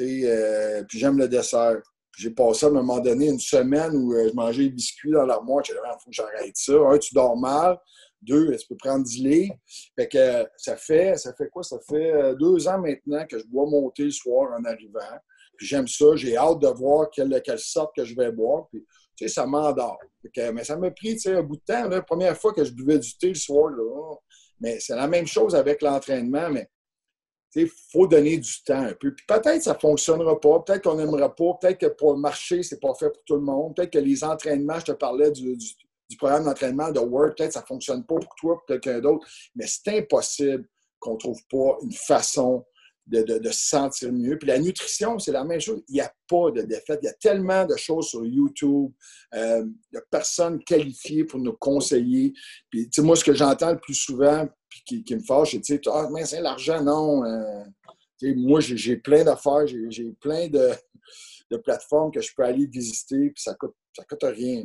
Euh, 0.00 0.84
puis 0.88 0.98
j'aime 0.98 1.18
le 1.18 1.28
dessert. 1.28 1.80
J'ai 2.16 2.30
passé 2.30 2.66
à 2.66 2.68
un 2.68 2.72
moment 2.72 2.98
donné 2.98 3.28
une 3.28 3.38
semaine 3.38 3.94
où 3.94 4.12
euh, 4.12 4.28
je 4.28 4.34
mangeais 4.34 4.64
des 4.64 4.70
biscuits 4.70 5.12
dans 5.12 5.24
l'armoire. 5.24 5.64
Je 5.64 5.72
disais, 5.72 5.84
il 5.84 6.02
faut 6.02 6.10
que 6.10 6.16
j'arrête 6.16 6.56
ça. 6.56 6.72
Un, 6.72 6.98
tu 6.98 7.14
dors 7.14 7.36
mal. 7.36 7.78
Deux, 8.20 8.56
tu 8.56 8.66
peux 8.66 8.76
prendre 8.76 9.06
du 9.06 9.22
lait. 9.22 9.48
Fait 9.94 10.08
que 10.08 10.46
ça 10.56 10.76
fait, 10.76 11.16
ça 11.16 11.32
fait 11.34 11.48
quoi? 11.48 11.62
Ça 11.62 11.78
fait 11.88 12.12
euh, 12.12 12.34
deux 12.34 12.66
ans 12.66 12.78
maintenant 12.78 13.24
que 13.26 13.38
je 13.38 13.44
bois 13.46 13.66
mon 13.70 13.90
thé 13.90 14.04
le 14.04 14.10
soir 14.10 14.50
en 14.58 14.64
arrivant. 14.64 15.18
Puis 15.56 15.66
j'aime 15.66 15.86
ça. 15.86 16.06
J'ai 16.16 16.36
hâte 16.36 16.58
de 16.58 16.68
voir 16.68 17.08
quelle, 17.10 17.40
quelle, 17.44 17.58
sorte 17.58 17.94
que 17.94 18.04
je 18.04 18.16
vais 18.16 18.32
boire. 18.32 18.66
Puis, 18.70 18.84
tu 19.16 19.28
sais, 19.28 19.34
ça 19.34 19.46
m'endort. 19.46 19.98
Mais 20.36 20.64
ça 20.64 20.76
m'a 20.76 20.90
pris, 20.90 21.16
un 21.26 21.42
bout 21.42 21.56
de 21.56 21.62
temps. 21.62 21.88
La 21.88 22.02
première 22.02 22.36
fois 22.36 22.52
que 22.52 22.64
je 22.64 22.72
buvais 22.72 22.98
du 22.98 23.16
thé 23.16 23.28
le 23.28 23.34
soir, 23.34 23.70
là, 23.70 24.14
mais 24.60 24.80
c'est 24.80 24.96
la 24.96 25.06
même 25.06 25.26
chose 25.26 25.54
avec 25.54 25.82
l'entraînement. 25.82 26.50
Mais 26.50 26.68
il 27.54 27.70
faut 27.92 28.06
donner 28.06 28.36
du 28.38 28.62
temps 28.64 28.82
un 28.82 28.94
peu. 28.94 29.14
Puis 29.14 29.24
peut-être 29.26 29.58
que 29.58 29.62
ça 29.62 29.74
ne 29.74 29.78
fonctionnera 29.78 30.40
pas, 30.40 30.60
peut-être 30.60 30.82
qu'on 30.82 30.96
n'aimera 30.96 31.34
pas, 31.34 31.54
peut-être 31.60 31.78
que 31.78 31.86
pour 31.86 32.16
marcher, 32.16 32.62
ce 32.62 32.74
n'est 32.74 32.80
pas 32.80 32.94
fait 32.94 33.10
pour 33.10 33.22
tout 33.24 33.36
le 33.36 33.42
monde, 33.42 33.74
peut-être 33.74 33.92
que 33.92 33.98
les 33.98 34.24
entraînements, 34.24 34.78
je 34.80 34.86
te 34.86 34.92
parlais 34.92 35.30
du, 35.30 35.56
programme 36.18 36.44
d'entraînement 36.44 36.90
de 36.90 37.00
Word, 37.00 37.34
peut-être 37.36 37.48
que 37.48 37.54
ça 37.54 37.60
ne 37.60 37.66
fonctionne 37.66 38.04
pas 38.04 38.16
pour 38.16 38.34
toi, 38.36 38.56
pour 38.56 38.66
quelqu'un 38.66 39.00
d'autre, 39.00 39.26
mais 39.54 39.66
c'est 39.66 39.98
impossible 39.98 40.68
qu'on 40.98 41.14
ne 41.14 41.18
trouve 41.18 41.40
pas 41.50 41.76
une 41.82 41.92
façon 41.92 42.64
de, 43.08 43.50
se 43.50 43.68
sentir 43.68 44.12
mieux. 44.12 44.38
Puis 44.38 44.48
la 44.48 44.58
nutrition, 44.58 45.18
c'est 45.18 45.32
la 45.32 45.44
même 45.44 45.60
chose. 45.60 45.82
Il 45.88 45.94
n'y 45.94 46.00
a 46.00 46.12
pas 46.28 46.50
de 46.50 46.62
défaite. 46.62 47.00
Il 47.02 47.06
y 47.06 47.08
a 47.08 47.14
tellement 47.14 47.64
de 47.64 47.76
choses 47.76 48.08
sur 48.08 48.24
YouTube, 48.24 48.90
euh, 49.34 49.64
de 49.92 50.02
personnes 50.10 50.62
qualifiées 50.64 51.24
pour 51.24 51.40
nous 51.40 51.54
conseiller. 51.54 52.32
Puis, 52.70 52.90
moi, 52.98 53.16
ce 53.16 53.24
que 53.24 53.34
j'entends 53.34 53.72
le 53.72 53.78
plus 53.78 53.94
souvent, 53.94 54.46
qui, 54.84 55.14
me 55.14 55.20
fâche, 55.20 55.50
tu 55.50 55.62
sais, 55.62 55.80
ah, 55.86 56.08
mais 56.12 56.24
c'est 56.24 56.40
l'argent, 56.40 56.82
non. 56.82 57.24
Euh, 57.24 57.64
moi, 58.36 58.60
j'ai 58.60 58.96
plein 58.96 59.24
d'affaires, 59.24 59.66
j'ai 59.66 60.12
plein 60.20 60.48
de, 60.48 60.70
de 61.50 61.56
plateformes 61.56 62.10
que 62.10 62.20
je 62.20 62.34
peux 62.34 62.44
aller 62.44 62.66
visiter, 62.66 63.30
puis 63.30 63.42
ça 63.42 63.54
coûte, 63.54 63.74
ça 63.96 64.04
coûte 64.04 64.24
rien. 64.24 64.64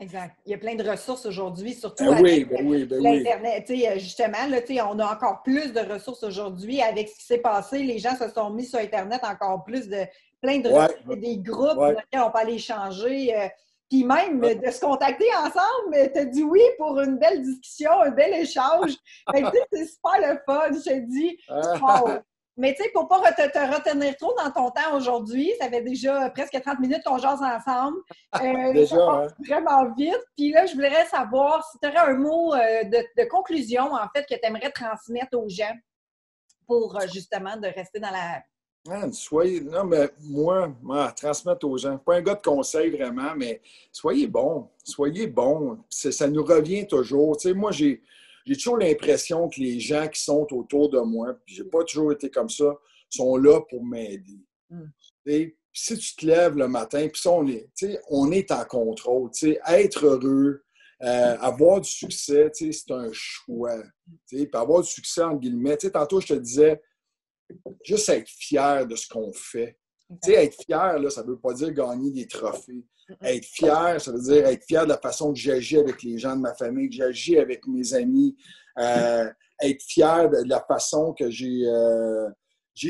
Exact. 0.00 0.36
Il 0.44 0.50
y 0.50 0.54
a 0.54 0.58
plein 0.58 0.74
de 0.74 0.88
ressources 0.88 1.24
aujourd'hui, 1.24 1.72
surtout 1.72 2.04
ben 2.04 2.14
avec 2.14 2.48
ben 2.48 2.66
oui, 2.66 2.84
ben 2.84 3.00
l'Internet. 3.00 3.70
Justement, 3.98 4.46
là, 4.48 4.60
on 4.90 4.98
a 4.98 5.14
encore 5.14 5.42
plus 5.42 5.72
de 5.72 5.80
ressources 5.80 6.24
aujourd'hui. 6.24 6.80
Avec 6.80 7.08
ce 7.08 7.14
qui 7.14 7.24
s'est 7.24 7.38
passé, 7.38 7.78
les 7.78 7.98
gens 7.98 8.16
se 8.16 8.28
sont 8.30 8.50
mis 8.50 8.64
sur 8.64 8.80
Internet 8.80 9.20
encore 9.22 9.62
plus 9.62 9.88
de 9.88 10.04
plein 10.42 10.58
de 10.58 10.68
ressources, 10.68 11.18
des 11.20 11.38
groupes 11.38 11.76
dans 11.76 11.90
lesquels 11.90 12.22
on 12.26 12.30
peut 12.30 12.38
aller 12.38 12.54
échanger. 12.54 13.50
Puis 13.90 14.04
même 14.04 14.40
de 14.40 14.70
se 14.70 14.80
contacter 14.80 15.26
ensemble, 15.36 16.12
tu 16.12 16.18
as 16.18 16.24
dit 16.24 16.42
oui 16.42 16.62
pour 16.78 16.98
une 17.00 17.18
belle 17.18 17.42
discussion, 17.42 17.92
un 18.00 18.10
bel 18.10 18.32
échange. 18.34 18.92
c'est 19.72 19.86
super 19.86 20.18
le 20.20 20.38
fun, 20.46 20.72
je 20.72 20.90
te 20.90 20.98
dis. 21.06 21.38
Mais 22.56 22.72
tu 22.74 22.84
sais, 22.84 22.90
pour 22.90 23.08
pas 23.08 23.20
te, 23.32 23.42
retenir 23.42 24.16
trop 24.16 24.32
dans 24.36 24.50
ton 24.50 24.70
temps 24.70 24.96
aujourd'hui, 24.96 25.52
ça 25.60 25.68
fait 25.68 25.82
déjà 25.82 26.30
presque 26.30 26.60
30 26.60 26.78
minutes 26.78 27.02
qu'on 27.04 27.18
jase 27.18 27.42
ensemble. 27.42 27.98
Euh, 28.40 28.72
déjà, 28.72 28.96
hein? 28.96 29.26
vraiment 29.44 29.92
vite. 29.94 30.22
Puis 30.36 30.52
là, 30.52 30.64
je 30.66 30.74
voudrais 30.74 31.04
savoir 31.06 31.68
si 31.68 31.78
tu 31.80 31.88
aurais 31.88 32.12
un 32.12 32.14
mot 32.14 32.54
euh, 32.54 32.84
de, 32.84 33.28
conclusion, 33.28 33.92
en 33.92 34.08
fait, 34.14 34.24
que 34.24 34.34
tu 34.34 34.40
aimerais 34.44 34.70
transmettre 34.70 35.36
aux 35.36 35.48
gens 35.48 35.74
pour 36.66 36.96
euh, 36.96 37.06
justement 37.12 37.56
de 37.56 37.66
rester 37.66 37.98
dans 37.98 38.10
la. 38.10 38.40
Soyez. 39.12 39.60
Non, 39.60 39.84
mais 39.84 40.10
moi, 40.20 40.74
moi, 40.82 41.12
transmettre 41.12 41.66
aux 41.66 41.78
gens. 41.78 41.98
Pas 41.98 42.16
un 42.16 42.22
gars 42.22 42.34
de 42.34 42.42
conseil 42.42 42.90
vraiment, 42.90 43.34
mais 43.36 43.60
soyez 43.90 44.26
bon. 44.26 44.68
Soyez 44.82 45.26
bon. 45.26 45.78
Ça 45.88 46.28
nous 46.28 46.44
revient 46.44 46.86
toujours. 46.86 47.36
Tu 47.36 47.48
sais, 47.48 47.54
moi, 47.54 47.72
j'ai 47.72 48.02
toujours 48.54 48.78
l'impression 48.78 49.48
que 49.48 49.60
les 49.60 49.80
gens 49.80 50.08
qui 50.08 50.22
sont 50.22 50.46
autour 50.52 50.90
de 50.90 51.00
moi, 51.00 51.34
puis 51.44 51.54
j'ai 51.56 51.64
pas 51.64 51.84
toujours 51.84 52.12
été 52.12 52.30
comme 52.30 52.50
ça, 52.50 52.74
sont 53.08 53.36
là 53.36 53.60
pour 53.68 53.84
m'aider. 53.84 54.40
Hmm. 54.68 54.88
Si 55.72 55.98
tu 55.98 56.16
te 56.16 56.26
lèves 56.26 56.56
le 56.56 56.68
matin, 56.68 57.08
puis 57.12 57.22
on 57.26 57.46
est, 57.48 57.68
on 58.08 58.30
est 58.30 58.50
en 58.52 58.64
contrôle. 58.64 59.30
Être 59.66 60.06
heureux, 60.06 60.62
euh, 61.02 61.36
avoir 61.40 61.80
du 61.80 61.88
succès, 61.90 62.50
c'est 62.52 62.90
un 62.90 63.10
choix. 63.12 63.82
Puis 64.26 64.48
avoir 64.52 64.82
du 64.82 64.88
succès, 64.88 65.22
en 65.22 65.34
guillemets. 65.34 65.76
tantôt, 65.76 66.20
je 66.20 66.28
te 66.28 66.34
disais, 66.34 66.80
juste 67.82 68.08
être 68.08 68.28
fier 68.28 68.86
de 68.86 68.96
ce 68.96 69.08
qu'on 69.08 69.32
fait. 69.32 69.78
Être 70.26 70.62
fier, 70.64 70.98
là, 70.98 71.10
ça 71.10 71.22
ne 71.22 71.28
veut 71.28 71.38
pas 71.38 71.54
dire 71.54 71.72
gagner 71.72 72.10
des 72.10 72.26
trophées. 72.26 72.84
Être 73.22 73.44
fier, 73.44 74.00
ça 74.00 74.12
veut 74.12 74.20
dire 74.20 74.46
être 74.46 74.64
fier 74.64 74.84
de 74.84 74.90
la 74.90 74.98
façon 74.98 75.32
que 75.32 75.38
j'agis 75.38 75.78
avec 75.78 76.02
les 76.02 76.18
gens 76.18 76.36
de 76.36 76.40
ma 76.40 76.54
famille, 76.54 76.88
que 76.88 76.96
j'agis 76.96 77.38
avec 77.38 77.66
mes 77.66 77.94
amis. 77.94 78.36
Euh, 78.78 79.28
être 79.62 79.82
fier 79.82 80.30
de 80.30 80.48
la 80.48 80.60
façon 80.60 81.12
que 81.12 81.30
j'ai 81.30 81.66
euh, 81.66 82.28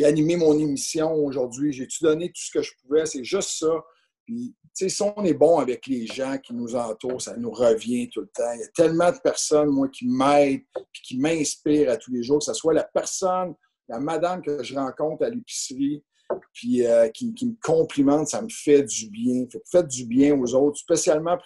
animé 0.05 0.37
mon 0.37 0.59
émission 0.59 1.13
aujourd'hui. 1.13 1.73
J'ai-tu 1.73 2.05
donné 2.05 2.29
tout 2.29 2.43
ce 2.43 2.51
que 2.51 2.63
je 2.63 2.73
pouvais? 2.83 3.07
C'est 3.07 3.25
juste 3.25 3.51
ça. 3.59 3.85
Puis, 4.25 4.55
tu 4.77 4.89
sais, 4.89 4.89
si 4.89 5.03
on 5.03 5.25
est 5.25 5.35
bon 5.35 5.59
avec 5.59 5.87
les 5.87 6.07
gens 6.07 6.39
qui 6.39 6.55
nous 6.55 6.75
entourent, 6.75 7.21
ça 7.21 7.37
nous 7.37 7.51
revient 7.51 8.09
tout 8.09 8.23
le 8.23 8.31
temps. 8.35 8.53
Il 8.55 8.61
y 8.61 8.65
a 8.65 8.69
tellement 8.69 9.13
de 9.13 9.19
personnes, 9.19 9.69
moi, 9.69 9.89
qui 9.89 10.07
m'aident 10.07 10.63
qui 11.03 11.19
m'inspirent 11.19 11.91
à 11.91 11.97
tous 11.97 12.11
les 12.11 12.23
jours, 12.23 12.39
que 12.39 12.45
ce 12.45 12.55
soit 12.55 12.73
la 12.73 12.85
personne, 12.85 13.55
la 13.89 14.01
madame 14.01 14.43
que 14.43 14.63
je 14.63 14.75
rencontre 14.75 15.25
à 15.25 15.31
l'épicerie, 15.31 16.05
puis 16.53 16.87
euh, 16.87 17.09
qui, 17.09 17.27
me 17.27 17.61
complimente, 17.63 18.29
ça 18.29 18.43
me 18.43 18.49
fait 18.49 18.83
du 18.83 19.11
bien. 19.11 19.45
faites 19.71 19.89
du 19.89 20.07
bien 20.07 20.39
aux 20.39 20.55
autres, 20.55 20.79
spécialement 20.79 21.37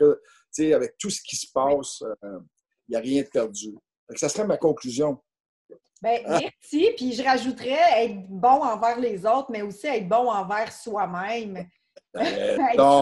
avec 0.75 0.97
tout 0.99 1.11
ce 1.11 1.21
qui 1.23 1.37
se 1.37 1.51
passe, 1.53 2.01
il 2.01 2.29
euh, 2.29 2.39
n'y 2.89 2.97
a 2.97 3.01
rien 3.01 3.23
de 3.23 3.29
perdu. 3.29 3.77
ça 4.17 4.29
serait 4.29 4.47
ma 4.47 4.57
conclusion. 4.57 5.19
Ben, 6.01 6.21
ah. 6.27 6.41
merci. 6.41 6.91
Puis 6.97 7.13
je 7.13 7.23
rajouterais 7.23 8.05
être 8.05 8.29
bon 8.29 8.63
envers 8.63 8.99
les 8.99 9.27
autres, 9.27 9.51
mais 9.51 9.63
aussi 9.63 9.87
être 9.87 10.09
bon 10.09 10.31
envers 10.31 10.73
soi-même. 10.73 11.69
non, 12.77 13.01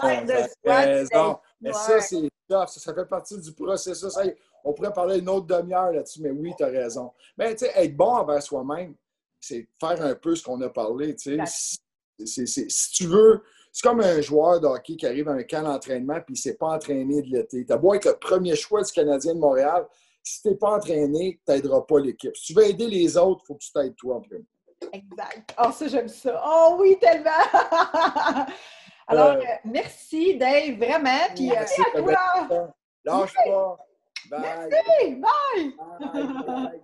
non. 1.13 1.39
Mais 1.61 1.73
ça, 1.73 2.01
c'est 2.01 2.29
ça, 2.49 2.65
ça 2.67 2.93
fait 2.93 3.05
partie 3.05 3.39
du 3.39 3.53
processus. 3.53 4.17
on 4.63 4.73
pourrait 4.73 4.93
parler 4.93 5.19
une 5.19 5.29
autre 5.29 5.47
demi-heure 5.47 5.91
là-dessus, 5.91 6.21
mais 6.21 6.31
oui, 6.31 6.53
tu 6.57 6.63
as 6.63 6.67
raison. 6.67 7.11
Mais 7.37 7.55
tu 7.55 7.65
sais, 7.65 7.71
être 7.75 7.95
bon 7.95 8.15
envers 8.15 8.41
soi-même, 8.41 8.95
c'est 9.39 9.67
faire 9.79 10.01
un 10.01 10.15
peu 10.15 10.35
ce 10.35 10.43
qu'on 10.43 10.59
a 10.61 10.69
parlé. 10.69 11.15
Tu 11.15 11.37
sais. 11.37 11.79
si 12.25 12.91
tu 12.91 13.05
veux, 13.05 13.43
c'est 13.71 13.87
comme 13.87 14.01
un 14.01 14.21
joueur 14.21 14.59
de 14.59 14.67
hockey 14.67 14.95
qui 14.95 15.05
arrive 15.05 15.29
à 15.29 15.33
un 15.33 15.43
camp 15.43 15.63
d'entraînement 15.63 16.17
et 16.17 16.23
il 16.29 16.31
ne 16.31 16.37
s'est 16.37 16.55
pas 16.55 16.75
entraîné 16.75 17.21
de 17.21 17.29
l'été. 17.29 17.65
Tu 17.65 17.71
as 17.71 17.77
beau 17.77 17.93
être 17.93 18.05
le 18.05 18.17
premier 18.17 18.55
choix 18.55 18.81
du 18.81 18.91
Canadien 18.91 19.35
de 19.35 19.39
Montréal, 19.39 19.85
si 20.23 20.41
tu 20.41 20.49
n'es 20.49 20.55
pas 20.55 20.75
entraîné, 20.75 21.39
tu 21.45 21.51
n'aideras 21.51 21.81
pas 21.81 21.99
l'équipe. 21.99 22.35
Si 22.35 22.47
tu 22.47 22.53
veux 22.53 22.67
aider 22.67 22.87
les 22.87 23.17
autres, 23.17 23.41
il 23.43 23.47
faut 23.47 23.55
que 23.55 23.63
tu 23.63 23.71
t'aides 23.71 23.95
toi 23.95 24.15
en 24.15 24.21
premier. 24.21 24.45
Exact. 24.93 25.55
Oh, 25.63 25.71
ça, 25.71 25.87
j'aime 25.87 26.07
ça. 26.07 26.41
Oh 26.45 26.77
oui, 26.79 26.97
tellement! 26.99 27.31
Alors, 29.07 29.31
euh, 29.31 29.37
euh, 29.37 29.55
merci, 29.65 30.37
Dave, 30.37 30.77
vraiment. 30.77 31.33
Puis, 31.33 31.47
merci 31.47 31.81
euh, 31.81 31.99
à 31.99 32.01
toi. 32.01 32.73
Lâche 33.05 33.33
pas. 33.33 33.77
Bye. 34.29 34.69
Merci. 34.69 35.15
Bye. 35.15 35.73
bye. 36.45 36.81